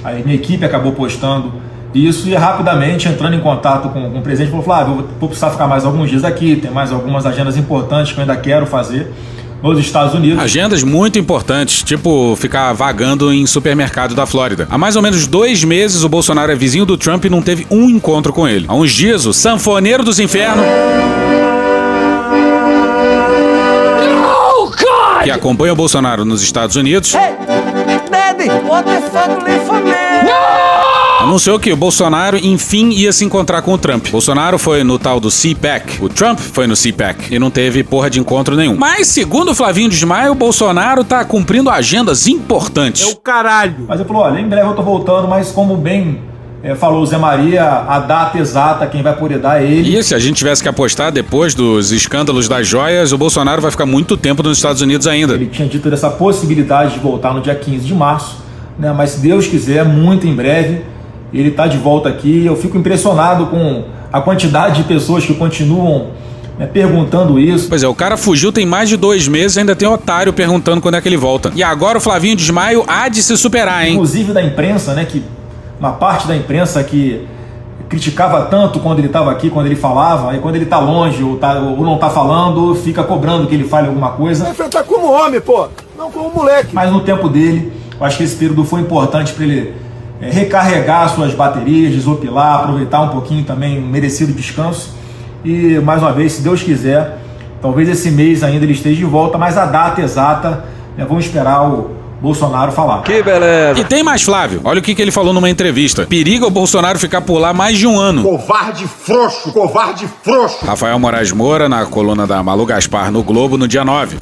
[0.04, 1.52] A minha equipe acabou postando
[1.94, 5.50] Isso e rapidamente entrando em contato com, com o presidente, falou: Flávio, eu vou precisar
[5.50, 9.12] ficar mais alguns dias aqui, tem mais algumas agendas importantes que eu ainda quero fazer
[9.64, 10.40] nos Estados Unidos.
[10.44, 14.68] Agendas muito importantes, tipo ficar vagando em supermercado da Flórida.
[14.70, 17.66] Há mais ou menos dois meses, o Bolsonaro é vizinho do Trump e não teve
[17.72, 18.66] um encontro com ele.
[18.68, 20.66] Há uns dias, o sanfoneiro dos infernos.
[25.36, 27.14] Acompanha o Bolsonaro nos Estados Unidos.
[28.10, 29.76] Daddy, what the fuck for?
[31.22, 34.10] Anunciou que o Bolsonaro, enfim, ia se encontrar com o Trump.
[34.10, 36.04] Bolsonaro foi no tal do CPAC.
[36.04, 37.34] O Trump foi no CPAC.
[37.34, 38.76] E não teve porra de encontro nenhum.
[38.76, 43.02] Mas, segundo o Flavinho Desmaio, o Bolsonaro tá cumprindo agendas importantes.
[43.02, 43.86] É o caralho.
[43.88, 46.22] Mas ele falou: olha, em breve eu tô voltando, mas como bem
[46.66, 49.96] é, falou o Zé Maria, a data exata, quem vai poder dar é ele.
[49.96, 53.70] E se a gente tivesse que apostar depois dos escândalos das joias, o Bolsonaro vai
[53.70, 55.36] ficar muito tempo nos Estados Unidos ainda.
[55.36, 58.38] Ele tinha dito dessa possibilidade de voltar no dia 15 de março,
[58.80, 58.92] né?
[58.98, 60.82] Mas se Deus quiser, muito em breve,
[61.32, 62.44] ele está de volta aqui.
[62.44, 66.08] Eu fico impressionado com a quantidade de pessoas que continuam
[66.58, 67.70] né, perguntando isso.
[67.70, 70.96] Pois é, o cara fugiu tem mais de dois meses ainda tem otário perguntando quando
[70.96, 71.52] é que ele volta.
[71.56, 73.94] E agora o Flavinho Desmaio há de se superar, hein?
[73.94, 75.06] Inclusive da imprensa, né?
[75.06, 75.22] Que
[75.80, 77.28] uma parte da imprensa que
[77.90, 81.38] criticava tanto quando ele estava aqui, quando ele falava, e quando ele está longe ou,
[81.38, 84.50] tá, ou não está falando, fica cobrando que ele fale alguma coisa.
[84.50, 85.68] Enfrentar como homem, pô,
[85.98, 86.74] não como moleque.
[86.74, 89.74] Mas no tempo dele, eu acho que esse período foi importante para ele
[90.20, 94.96] é, recarregar suas baterias, desopilar, aproveitar um pouquinho também um merecido descanso.
[95.44, 97.20] E mais uma vez, se Deus quiser,
[97.62, 100.66] talvez esse mês ainda ele esteja de volta, mas a data exata,
[100.98, 101.92] né, vamos esperar o
[102.26, 103.04] Bolsonaro falar.
[103.04, 103.80] Que beleza.
[103.80, 104.60] E tem mais, Flávio.
[104.64, 106.08] Olha o que, que ele falou numa entrevista.
[106.08, 108.24] Periga o Bolsonaro ficar por lá mais de um ano.
[108.24, 110.66] Covarde frouxo, covarde frouxo.
[110.66, 114.18] Rafael Moraes Moura, na coluna da Malu Gaspar no Globo, no dia 9.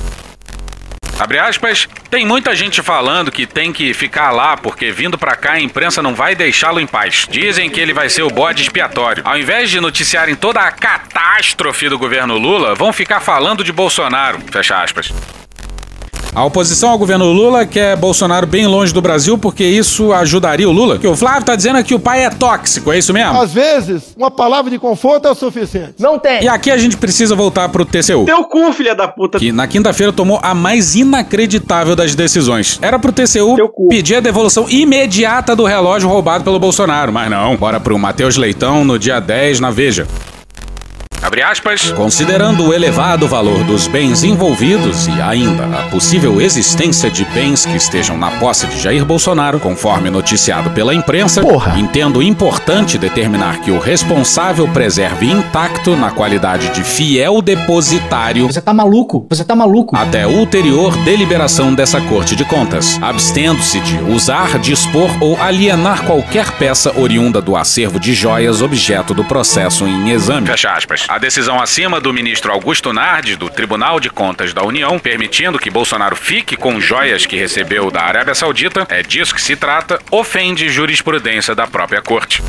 [1.18, 5.54] Abre aspas, tem muita gente falando que tem que ficar lá porque vindo pra cá
[5.54, 7.26] a imprensa não vai deixá-lo em paz.
[7.30, 9.24] Dizem que ele vai ser o bode expiatório.
[9.26, 14.40] Ao invés de noticiarem toda a catástrofe do governo Lula, vão ficar falando de Bolsonaro.
[14.52, 15.14] Fecha aspas.
[16.36, 20.72] A oposição ao governo Lula quer Bolsonaro bem longe do Brasil porque isso ajudaria o
[20.72, 20.98] Lula.
[20.98, 23.40] Que o Flávio tá dizendo é que o pai é tóxico, é isso mesmo?
[23.40, 25.94] Às vezes, uma palavra de conforto é o suficiente.
[26.00, 26.44] Não tem.
[26.44, 28.26] E aqui a gente precisa voltar pro TCU.
[28.26, 29.38] Teu cu, filha da puta.
[29.38, 32.80] Que na quinta-feira tomou a mais inacreditável das decisões.
[32.82, 33.56] Era pro TCU
[33.88, 37.56] pedir a devolução imediata do relógio roubado pelo Bolsonaro, mas não.
[37.56, 40.08] Bora pro Matheus Leitão no dia 10 na Veja.
[41.24, 41.90] Abre aspas.
[41.92, 47.78] Considerando o elevado valor dos bens envolvidos e ainda a possível existência de bens que
[47.78, 51.80] estejam na posse de Jair Bolsonaro, conforme noticiado pela imprensa, Porra.
[51.80, 58.48] entendo importante determinar que o responsável preserve intacto na qualidade de fiel depositário.
[58.48, 59.26] Você tá maluco?
[59.30, 59.96] Você tá maluco?
[59.96, 66.92] Até ulterior deliberação dessa Corte de Contas, abstendo-se de usar, dispor ou alienar qualquer peça
[67.00, 70.48] oriunda do acervo de joias objeto do processo em exame.
[70.48, 71.08] Fecha aspas.
[71.14, 75.70] A decisão acima do ministro Augusto Nardes, do Tribunal de Contas da União, permitindo que
[75.70, 80.70] Bolsonaro fique com joias que recebeu da Arábia Saudita, é disso que se trata, ofende
[80.70, 82.42] jurisprudência da própria corte.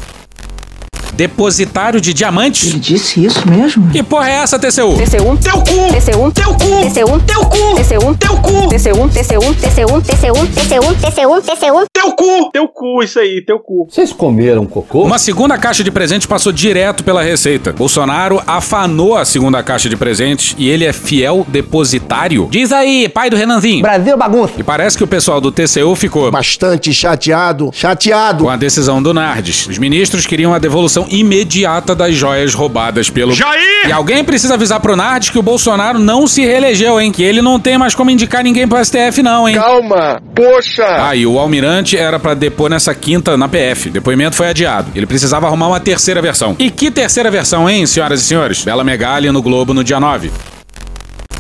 [1.17, 2.69] Depositário de diamantes?
[2.71, 3.91] Ele disse isso mesmo?
[3.91, 4.97] Que porra é essa, TCU?
[4.97, 5.39] TC1.
[5.39, 5.95] Teu cu!
[5.95, 6.33] TC1.
[6.33, 6.67] Teu cu!
[6.87, 7.23] TC1.
[7.25, 7.59] Teu cu!
[7.77, 8.19] TC1.
[8.19, 8.69] Teu cu!
[8.69, 9.11] TC1.
[9.11, 9.55] TC1.
[9.55, 10.03] TC1.
[10.03, 10.47] TC1.
[10.55, 10.97] TC1.
[10.97, 11.43] TC1.
[11.43, 11.85] TC1.
[11.93, 12.51] Teu cu!
[12.53, 13.87] Teu cu, isso aí, teu cu.
[13.89, 15.05] Vocês comeram cocô?
[15.05, 17.73] Uma segunda caixa de presente passou direto pela Receita.
[17.73, 22.49] Bolsonaro afanou a segunda caixa de presentes e ele é fiel depositário.
[22.51, 23.83] Diz aí, pai do Renanzinho.
[23.83, 24.55] Brasil bagunça.
[24.59, 29.15] E parece que o pessoal do TCU ficou bastante chateado, chateado com a decisão do
[29.15, 29.67] Nardes.
[29.67, 33.89] Os ministros queriam a devolução imediata das joias roubadas pelo Jair!
[33.89, 37.13] E alguém precisa avisar pro Nardes que o Bolsonaro não se reelegeu, hein?
[37.13, 39.57] Que ele não tem mais como indicar ninguém pro STF não, hein?
[39.57, 40.85] Calma, poxa.
[40.87, 43.91] Ah, e o almirante era pra depor nessa quinta na PF.
[43.91, 44.91] Depoimento foi adiado.
[44.95, 46.57] Ele precisava arrumar uma terceira versão.
[46.59, 48.65] E que terceira versão, hein, senhoras e senhores?
[48.65, 50.31] Bela Megali no Globo no dia 9.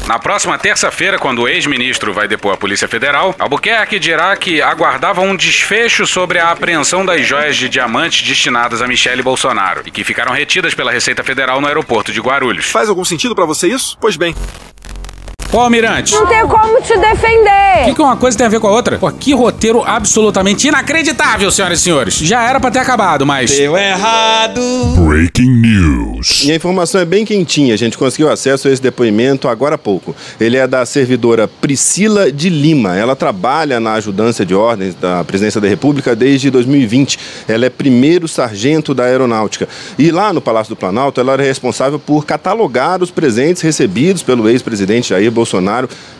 [0.06, 5.22] Na próxima terça-feira, quando o ex-ministro vai depor a Polícia Federal, Albuquerque dirá que aguardava
[5.22, 10.04] um desfecho sobre a apreensão das joias de diamantes destinadas a Michele Bolsonaro e que
[10.04, 12.66] ficaram retidas pela Receita Federal no aeroporto de Guarulhos.
[12.66, 13.96] Faz algum sentido pra você isso?
[13.98, 14.34] Pois bem.
[15.54, 16.12] Ô, Almirante.
[16.12, 17.84] Não tem como te O defender.
[17.84, 18.98] que, que uma coisa tem a ver com a outra?
[18.98, 22.14] Pô, que roteiro absolutamente inacreditável, senhoras e senhores.
[22.16, 23.52] Já era pra ter acabado, mas.
[23.56, 24.60] Deu errado.
[25.06, 26.42] Breaking News.
[26.44, 29.78] E a informação é bem quentinha, a gente conseguiu acesso a esse depoimento agora há
[29.78, 30.12] pouco.
[30.40, 32.96] Ele é da servidora Priscila de Lima.
[32.96, 37.16] Ela trabalha na ajudância de ordens da Presidência da República desde 2020.
[37.46, 39.68] Ela é primeiro sargento da Aeronáutica.
[39.96, 44.48] E lá no Palácio do Planalto, ela era responsável por catalogar os presentes recebidos pelo
[44.48, 45.43] ex-presidente Jair Bolsonaro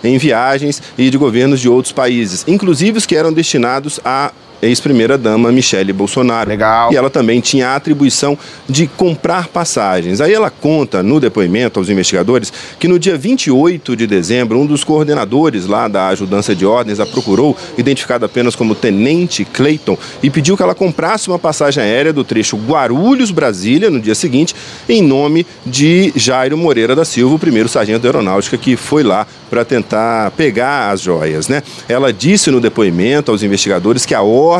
[0.02, 4.32] em viagens e de governos de outros países, inclusive os que eram destinados a
[4.64, 6.48] ex-primeira-dama Michele Bolsonaro.
[6.48, 6.92] Legal.
[6.92, 8.36] E ela também tinha a atribuição
[8.68, 10.20] de comprar passagens.
[10.20, 14.84] Aí ela conta no depoimento aos investigadores que no dia 28 de dezembro, um dos
[14.84, 20.56] coordenadores lá da ajudança de ordens a procurou, identificado apenas como Tenente Clayton, e pediu
[20.56, 24.54] que ela comprasse uma passagem aérea do trecho Guarulhos-Brasília no dia seguinte,
[24.88, 29.26] em nome de Jairo Moreira da Silva, o primeiro sargento da aeronáutica que foi lá
[29.50, 31.62] para tentar pegar as joias, né?
[31.88, 34.53] Ela disse no depoimento aos investigadores que a ordem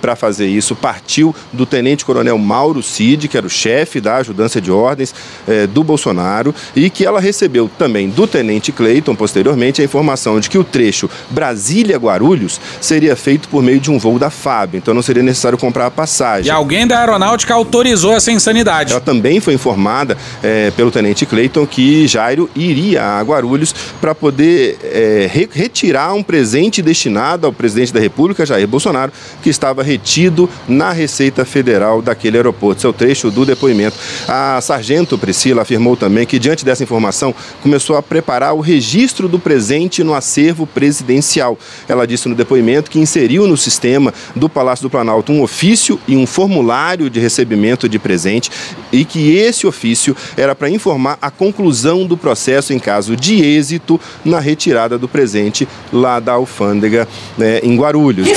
[0.00, 4.70] para fazer isso partiu do tenente-coronel Mauro Cid, que era o chefe da ajudança de
[4.70, 5.14] ordens
[5.48, 10.50] eh, do Bolsonaro, e que ela recebeu também do tenente Clayton, posteriormente, a informação de
[10.50, 15.02] que o trecho Brasília-Guarulhos seria feito por meio de um voo da FAB, então não
[15.02, 16.48] seria necessário comprar a passagem.
[16.48, 18.92] E alguém da aeronáutica autorizou essa insanidade.
[18.92, 24.78] Ela também foi informada eh, pelo tenente Clayton que Jairo iria a Guarulhos para poder
[24.82, 30.48] eh, re retirar um presente destinado ao presidente da República, Jair Bolsonaro, que estava retido
[30.68, 32.78] na Receita Federal daquele aeroporto.
[32.78, 33.96] Esse é o trecho do depoimento.
[34.28, 39.38] A sargento Priscila afirmou também que, diante dessa informação, começou a preparar o registro do
[39.38, 41.58] presente no acervo presidencial.
[41.88, 46.16] Ela disse no depoimento que inseriu no sistema do Palácio do Planalto um ofício e
[46.16, 48.50] um formulário de recebimento de presente
[48.92, 54.00] e que esse ofício era para informar a conclusão do processo em caso de êxito
[54.24, 58.28] na retirada do presente lá da alfândega né, em Guarulhos.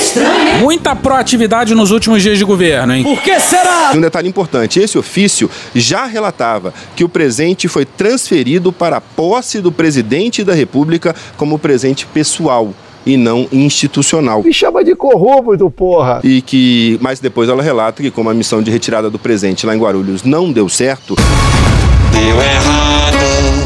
[0.84, 3.02] Muita proatividade nos últimos dias de governo, hein?
[3.02, 3.92] Por que será?
[3.94, 9.62] Um detalhe importante: esse ofício já relatava que o presente foi transferido para a posse
[9.62, 12.74] do presidente da República como presente pessoal
[13.06, 14.42] e não institucional.
[14.42, 16.20] Me chama de corrupto, porra!
[16.22, 19.74] E que, mas depois ela relata que, como a missão de retirada do presente lá
[19.74, 21.16] em Guarulhos não deu certo.
[22.14, 22.94] Deu errado.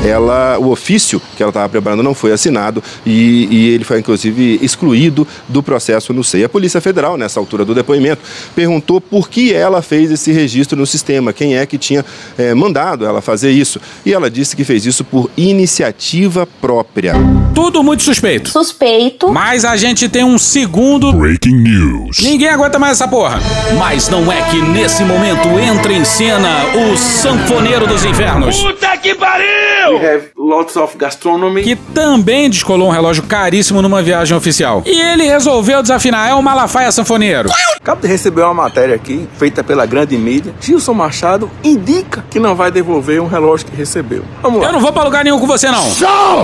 [0.04, 4.58] Ela, o ofício que ela estava preparando não foi assinado e, e, ele foi inclusive
[4.62, 6.44] excluído do processo no SEI.
[6.44, 8.22] A Polícia Federal, nessa altura do depoimento,
[8.54, 12.04] perguntou por que ela fez esse registro no sistema, quem é que tinha
[12.38, 13.80] eh, mandado ela fazer isso.
[14.06, 17.14] E ela disse que fez isso por iniciativa própria.
[17.54, 18.50] Tudo muito suspeito.
[18.50, 19.32] Suspeito.
[19.32, 21.12] Mas a gente tem um segundo.
[21.12, 22.20] Breaking News.
[22.20, 23.40] Ninguém aguenta mais essa porra.
[23.76, 28.37] Mas não é que nesse momento entra em cena o sanfoneiro dos infernos.
[28.42, 29.98] Puta que pariu!
[29.98, 31.62] We have lots of gastronomy.
[31.62, 34.82] Que também descolou um relógio caríssimo numa viagem oficial.
[34.86, 36.28] E ele resolveu desafinar.
[36.28, 37.48] É o Malafaia sanfoneiro.
[37.80, 40.54] Acabo de receber uma matéria aqui, feita pela grande mídia.
[40.60, 44.24] Gilson Machado indica que não vai devolver um relógio que recebeu.
[44.42, 44.68] Vamos lá.
[44.68, 45.86] Eu não vou pra lugar nenhum com você, não.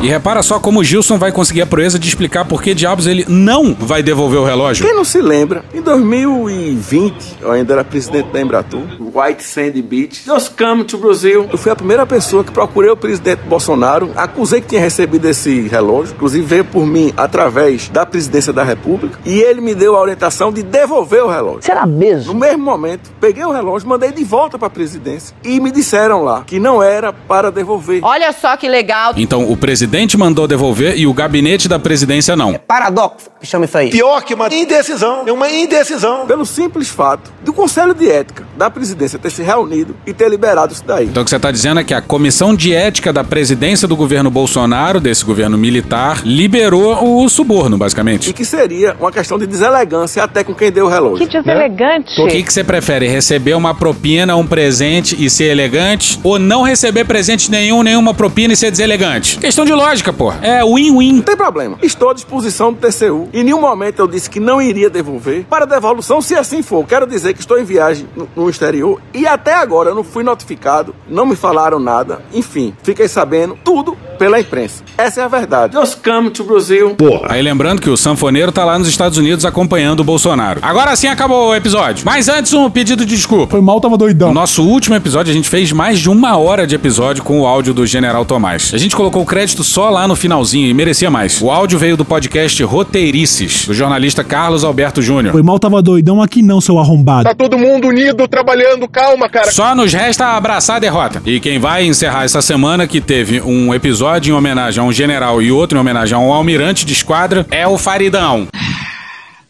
[0.02, 3.06] E repara só como o Gilson vai conseguir a proeza de explicar por que diabos
[3.06, 4.86] ele não vai devolver o relógio.
[4.86, 10.22] Quem não se lembra, em 2020, eu ainda era presidente da Embratur, White Sandy Beach,
[10.24, 11.48] just come to Brasil.
[11.52, 15.68] Eu fui a primeira pessoa que procurei o presidente Bolsonaro, acusei que tinha recebido esse
[15.68, 20.00] relógio, inclusive veio por mim através da presidência da República, e ele me deu a
[20.00, 21.62] orientação de devolver o relógio.
[21.62, 22.32] Será mesmo?
[22.32, 26.24] No mesmo momento, peguei o relógio, mandei de volta para a presidência e me disseram
[26.24, 28.02] lá que não era para devolver.
[28.02, 29.12] Olha só que legal.
[29.18, 32.54] Então o presidente mandou devolver e o gabinete da presidência não.
[32.66, 33.90] Paradoxo, que chama isso aí.
[33.90, 36.26] Pior que uma indecisão, é uma indecisão.
[36.26, 40.72] Pelo simples fato do Conselho de Ética da presidência ter se reunido e ter liberado
[40.72, 41.04] isso daí.
[41.04, 44.30] Então o que você está dizendo que a comissão de ética da presidência do governo
[44.30, 48.30] Bolsonaro, desse governo militar, liberou o suborno, basicamente.
[48.30, 51.26] E que seria uma questão de deselegância até com quem deu o relógio.
[51.26, 52.20] Que deselegante.
[52.20, 53.08] O que, que você prefere?
[53.08, 56.20] Receber uma propina, um presente e ser elegante?
[56.22, 59.38] Ou não receber presente nenhum, nenhuma propina e ser deselegante?
[59.38, 60.32] Questão de lógica, pô.
[60.42, 61.14] É win-win.
[61.14, 61.78] Não tem problema.
[61.82, 63.28] Estou à disposição do TCU.
[63.32, 65.44] Em nenhum momento eu disse que não iria devolver.
[65.48, 69.26] Para devolução, se assim for, quero dizer que estou em viagem no, no exterior e
[69.26, 72.20] até agora eu não fui notificado, não me falaram nada.
[72.32, 74.82] Enfim, fiquei sabendo tudo pela imprensa.
[74.96, 75.74] Essa é a verdade.
[75.74, 76.94] Just come to Brasil.
[76.94, 77.28] Porra.
[77.30, 80.60] Aí lembrando que o sanfoneiro tá lá nos Estados Unidos acompanhando o Bolsonaro.
[80.62, 82.04] Agora sim acabou o episódio.
[82.04, 83.50] Mas antes, um pedido de desculpa.
[83.50, 84.28] Foi mal, tava doidão.
[84.28, 87.46] No nosso último episódio, a gente fez mais de uma hora de episódio com o
[87.46, 88.72] áudio do General Tomás.
[88.74, 91.40] A gente colocou o crédito só lá no finalzinho e merecia mais.
[91.40, 95.32] O áudio veio do podcast Roteirices, do jornalista Carlos Alberto Júnior.
[95.32, 97.24] Foi mal, tava doidão aqui não, seu arrombado.
[97.24, 99.50] Tá todo mundo unido, trabalhando, calma, cara.
[99.50, 101.22] Só nos resta abraçar a derrota.
[101.24, 105.42] E quem vai encerrar essa semana, que teve um episódio em homenagem a um general
[105.42, 108.48] e outro em homenagem a um almirante de esquadra, é o Faridão.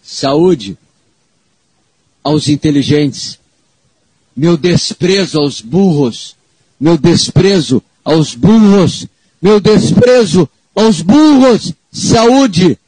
[0.03, 0.77] Saúde
[2.23, 3.39] aos inteligentes,
[4.37, 6.37] meu desprezo aos burros,
[6.81, 9.07] meu desprezo aos burros,
[9.41, 12.79] meu desprezo aos burros, saúde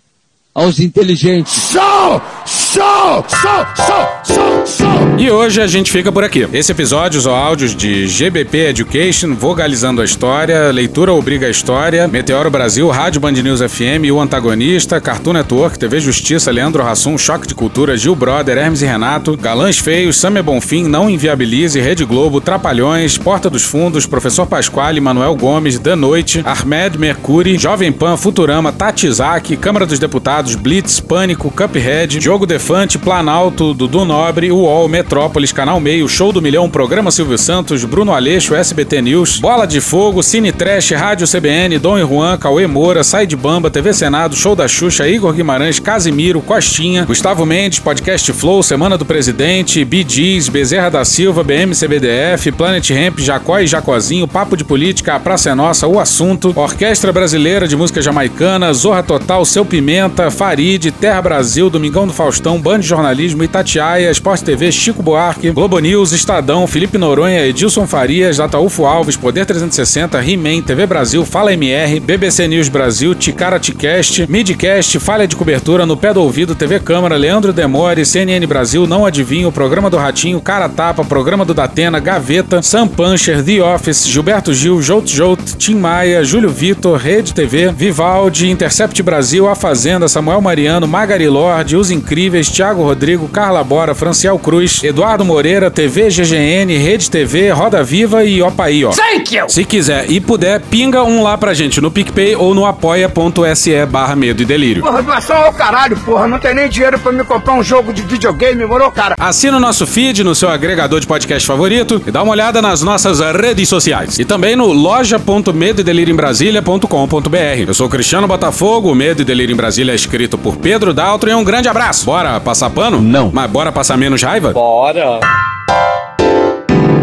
[0.55, 1.53] aos inteligentes.
[1.73, 2.66] Show!
[2.77, 3.25] Show!
[3.31, 3.67] Show!
[3.75, 4.35] Show!
[4.35, 4.67] Show!
[4.67, 4.97] Show!
[5.19, 6.47] E hoje a gente fica por aqui.
[6.53, 12.51] Esse episódio ou áudios de GBP Education, Vogalizando a História, Leitura Obriga a História, Meteoro
[12.51, 17.55] Brasil, Rádio Band News FM, O Antagonista, Cartoon Network, TV Justiça, Leandro Rassum, Choque de
[17.55, 23.17] Cultura, Gil Brother, Hermes e Renato, Galãs Feios, Samer Bonfim, Não Inviabilize, Rede Globo, Trapalhões,
[23.17, 29.57] Porta dos Fundos, Professor Pasquale, Manuel Gomes, Da Noite, Ahmed Mercury, Jovem Pan, Futurama, Tatizaki,
[29.57, 36.09] Câmara dos Deputados, Blitz, Pânico, Cuphead, Jogo Defante, Planalto, Dudu Nobre, UOL, Metrópolis, Canal Meio,
[36.09, 40.91] Show do Milhão, Programa Silvio Santos, Bruno Aleixo, SBT News, Bola de Fogo, Cine Trash,
[40.91, 45.07] Rádio CBN, Dom e Juan, Cauê Moura, Sai de Bamba, TV Senado, Show da Xuxa,
[45.07, 51.45] Igor Guimarães, Casimiro, Costinha, Gustavo Mendes, Podcast Flow, Semana do Presidente, Gees, Bezerra da Silva,
[51.45, 56.53] BMCBDF, Planet Ramp, Jacó e Jacozinho, Papo de Política, A Praça é Nossa, O Assunto,
[56.57, 62.56] Orquestra Brasileira de Música Jamaicana, Zorra Total, Seu Pimenta, Farid, Terra Brasil, Domingão do Faustão,
[62.61, 68.41] Band de Jornalismo, Itatiaia, Esporte TV, Chico Buarque, Globo News, Estadão, Felipe Noronha, Edilson Farias,
[68.41, 74.99] Ataúfo Alves, Poder 360, He-Man, TV Brasil, Fala MR, BBC News Brasil, Ticara Ticast, Midcast,
[74.99, 79.51] Falha de Cobertura, No Pé do Ouvido, TV Câmara, Leandro Demore, CNN Brasil, Não Adivinho,
[79.51, 84.83] Programa do Ratinho, Cara Tapa, Programa do Datena, Gaveta, Sam Puncher, The Office, Gilberto Gil,
[84.83, 90.87] Jout Jout, Tim Maia, Júlio Vitor, Rede TV, Vivaldi, Intercept Brasil, A Fazenda, Samuel Mariano,
[90.87, 97.11] Magari Lorde, Os Incríveis, Thiago Rodrigo, Carla Bora, Franciel Cruz, Eduardo Moreira, TV GGN, Rede
[97.11, 98.91] TV, Roda Viva e Opaí, ó.
[98.91, 99.49] Thank you!
[99.49, 104.15] Se quiser e puder, pinga um lá pra gente no PicPay ou no apoia.se barra
[104.15, 104.83] medo e delírio.
[104.83, 106.29] Porra, doação ao caralho, porra.
[106.29, 109.15] Não tem nem dinheiro pra me comprar um jogo de videogame, morou, cara?
[109.19, 112.83] Assina o nosso feed no seu agregador de podcast favorito e dá uma olhada nas
[112.83, 114.19] nossas redes sociais.
[114.19, 117.65] E também no loja.medoedelirioembrasilha.com.br.
[117.67, 121.31] Eu sou Cristiano Botafogo, o Medo e Delírio em Brasília é escrito por Pedro Daltro
[121.31, 122.05] e um grande abraço.
[122.05, 123.01] Bora passar pano?
[123.01, 123.31] Não.
[123.33, 124.53] Mas bora passar menos raiva?
[124.53, 125.21] Bora.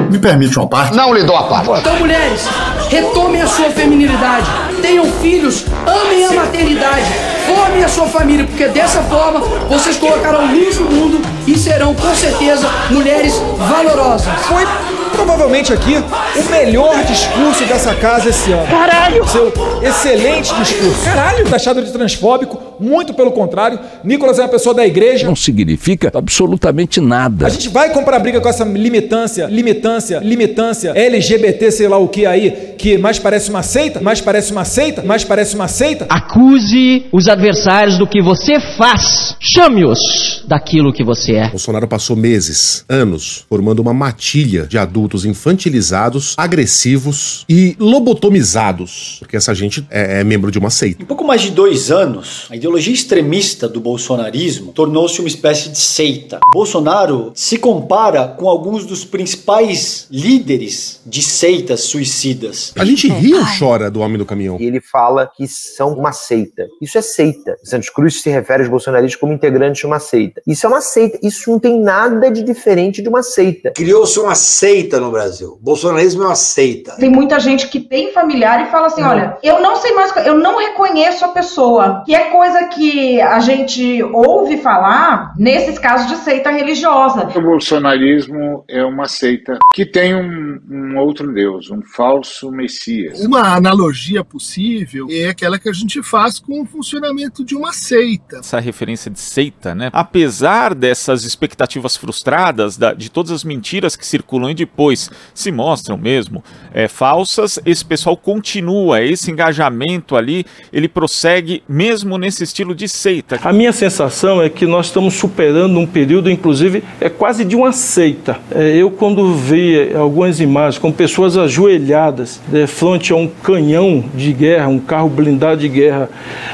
[0.10, 0.96] Me permite uma parte?
[0.96, 1.80] Não lhe dou a parte.
[1.80, 2.48] Então, mulheres,
[2.90, 4.46] retomem a sua feminilidade,
[4.82, 7.08] tenham filhos, amem a maternidade,
[7.48, 12.14] formem a sua família, porque dessa forma vocês colocarão luz no mundo e serão, com
[12.14, 14.32] certeza, mulheres valorosas.
[14.44, 14.64] Foi
[15.12, 15.96] provavelmente aqui
[16.36, 18.68] o melhor discurso dessa casa esse ano.
[18.68, 19.28] Caralho!
[19.28, 19.52] Seu
[19.82, 21.04] excelente discurso.
[21.04, 21.50] Caralho!
[21.50, 23.80] Taxado de transfóbico, muito pelo contrário.
[24.04, 25.26] Nicolas é uma pessoa da igreja.
[25.26, 27.48] Não significa absolutamente nada.
[27.48, 32.26] A gente vai comprar briga com essa limitância, limitância, limitância, LGBT, sei lá o que
[32.26, 36.06] aí, que mais parece uma seita, mais parece uma seita, mais parece uma seita.
[36.10, 39.36] Acuse os adversários do que você faz.
[39.40, 41.50] Chame-os daquilo que você é.
[41.50, 49.18] Bolsonaro passou meses, anos, formando uma matilha de adultos infantilizados, agressivos e lobotomizados.
[49.20, 51.02] Porque essa gente é, é membro de uma seita.
[51.02, 55.78] Em pouco mais de dois anos, a ideologia extremista do bolsonarismo tornou-se uma espécie de
[55.78, 56.40] seita.
[56.54, 62.74] Bolsonaro se compara com alguns dos principais líderes de seitas suicidas.
[62.78, 64.58] A gente ri ou chora do homem do caminhão?
[64.60, 66.68] E ele fala que são uma seita.
[66.82, 67.58] Isso é seita.
[67.64, 70.42] Santos Cruz se refere aos bolsonaristas como integrantes de uma seita.
[70.48, 71.20] Isso é uma seita.
[71.22, 73.72] Isso não tem nada de diferente de uma seita.
[73.72, 75.58] Criou-se uma seita no Brasil.
[75.60, 76.96] O bolsonarismo é uma seita.
[76.98, 80.38] Tem muita gente que tem familiar e fala assim: olha, eu não sei mais, eu
[80.38, 82.04] não reconheço a pessoa.
[82.06, 87.30] Que é coisa que a gente ouve falar nesses casos de seita religiosa.
[87.36, 93.20] O bolsonarismo é uma seita que tem um, um outro Deus, um falso Messias.
[93.22, 98.38] Uma analogia possível é aquela que a gente faz com o funcionamento de uma seita.
[98.38, 99.90] Essa referência de seita, né?
[99.94, 105.98] Apesar dessas expectativas frustradas, da, de todas as mentiras que circulam e depois se mostram
[105.98, 106.44] mesmo
[106.74, 113.40] é, falsas, esse pessoal continua, esse engajamento ali, ele prossegue mesmo nesse estilo de seita.
[113.44, 117.72] A minha sensação é que nós estamos superando um período, inclusive, é quase de uma
[117.72, 118.38] seita.
[118.52, 124.34] É, eu, quando vi algumas imagens com pessoas ajoelhadas é, frente a um canhão de
[124.34, 126.10] guerra, um carro blindado de guerra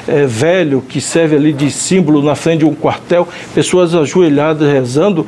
[0.07, 5.25] é, velho que serve ali de símbolo na frente de um quartel, pessoas ajoelhadas rezando.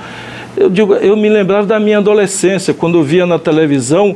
[0.55, 4.15] Eu, digo, eu me lembrava da minha adolescência, quando eu via na televisão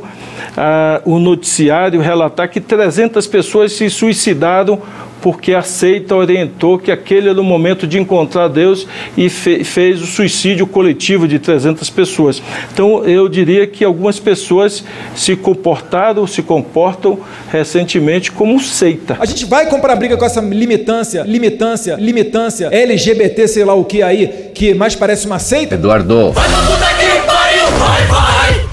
[0.56, 4.80] ah, o noticiário relatar que 300 pessoas se suicidaram
[5.20, 8.86] porque a seita orientou que aquele era o momento de encontrar Deus
[9.16, 12.42] e fe fez o suicídio coletivo de 300 pessoas.
[12.72, 17.18] Então, eu diria que algumas pessoas se comportaram, se comportam
[17.50, 19.16] recentemente como seita.
[19.18, 24.02] A gente vai comprar briga com essa limitância, limitância, limitância, LGBT, sei lá o que
[24.02, 25.74] aí, que mais parece uma seita.
[25.74, 26.32] Eduardo.
[26.32, 28.65] Vai pra puta que pariu, vai, vai!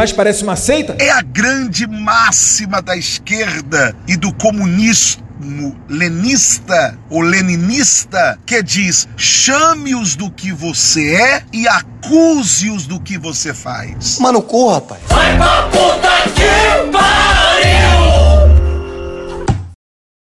[0.00, 0.96] Mais parece uma seita?
[0.98, 9.08] É a grande máxima da esquerda e do comunista marxismo lenista ou leninista que diz:
[9.16, 14.18] chame-os do que você é e acuse-os do que você faz.
[14.18, 15.00] Mano, corra, rapaz.
[15.06, 17.70] Vai pra puta que pariu!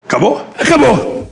[0.07, 0.47] Acabou?
[0.59, 1.29] Acabou.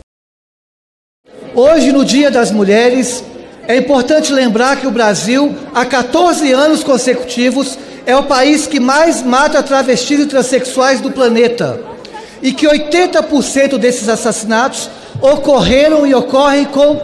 [1.54, 3.22] Hoje, no Dia das Mulheres,
[3.68, 9.22] é importante lembrar que o Brasil, há 14 anos consecutivos, é o país que mais
[9.22, 11.80] mata travestis e transexuais do planeta.
[12.42, 14.90] E que 80% desses assassinatos
[15.20, 17.00] ocorreram e ocorrem com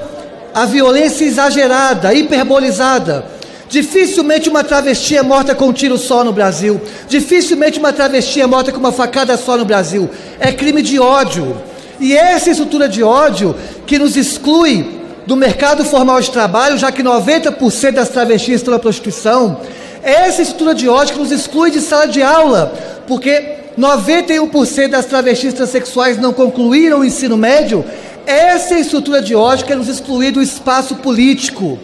[0.53, 3.25] a violência exagerada, hiperbolizada.
[3.69, 6.81] Dificilmente uma travesti é morta com um tiro só no Brasil.
[7.07, 10.09] Dificilmente uma travesti é morta com uma facada só no Brasil.
[10.41, 11.57] É crime de ódio.
[12.01, 13.55] E essa estrutura de ódio
[13.87, 18.81] que nos exclui do mercado formal de trabalho, já que 90% das travestis estão na
[18.81, 19.61] prostituição,
[20.03, 22.73] essa estrutura de ódio que nos exclui de sala de aula,
[23.07, 27.85] porque 91% das travestis transexuais não concluíram o ensino médio,
[28.27, 31.79] essa estrutura de ódio nos exclui do espaço político.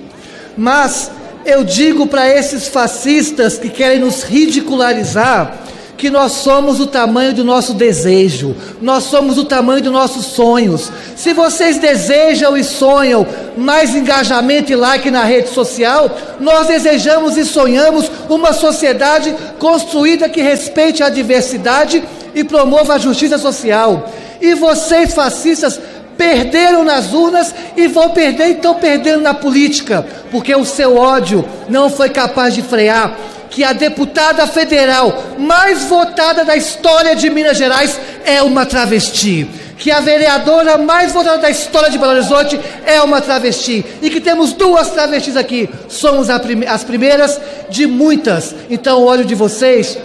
[0.56, 1.10] Mas
[1.46, 5.58] eu digo para esses fascistas que querem nos ridicularizar,
[5.96, 10.90] que nós somos o tamanho do nosso desejo, nós somos o tamanho dos nossos sonhos.
[11.16, 13.26] Se vocês desejam e sonham
[13.56, 16.10] mais engajamento e like na rede social,
[16.40, 22.02] nós desejamos e sonhamos uma sociedade construída que respeite a diversidade
[22.34, 24.10] e promova a justiça social.
[24.40, 25.78] E vocês, fascistas,
[26.16, 31.90] perderam nas urnas e vão perder, então perdendo na política, porque o seu ódio não
[31.90, 33.16] foi capaz de frear
[33.54, 39.48] que a deputada federal mais votada da história de Minas Gerais é uma travesti.
[39.78, 43.84] Que a vereadora mais votada da história de Belo Horizonte é uma travesti.
[44.02, 45.70] E que temos duas travestis aqui.
[45.88, 47.40] Somos as primeiras
[47.70, 48.52] de muitas.
[48.68, 49.96] Então, olho de vocês,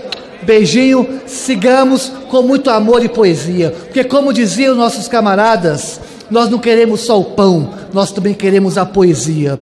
[0.43, 3.71] beijinho, sigamos com muito amor e poesia.
[3.71, 5.99] Porque, como diziam nossos camaradas,
[6.29, 9.57] nós não queremos só o pão, nós também queremos a poesia.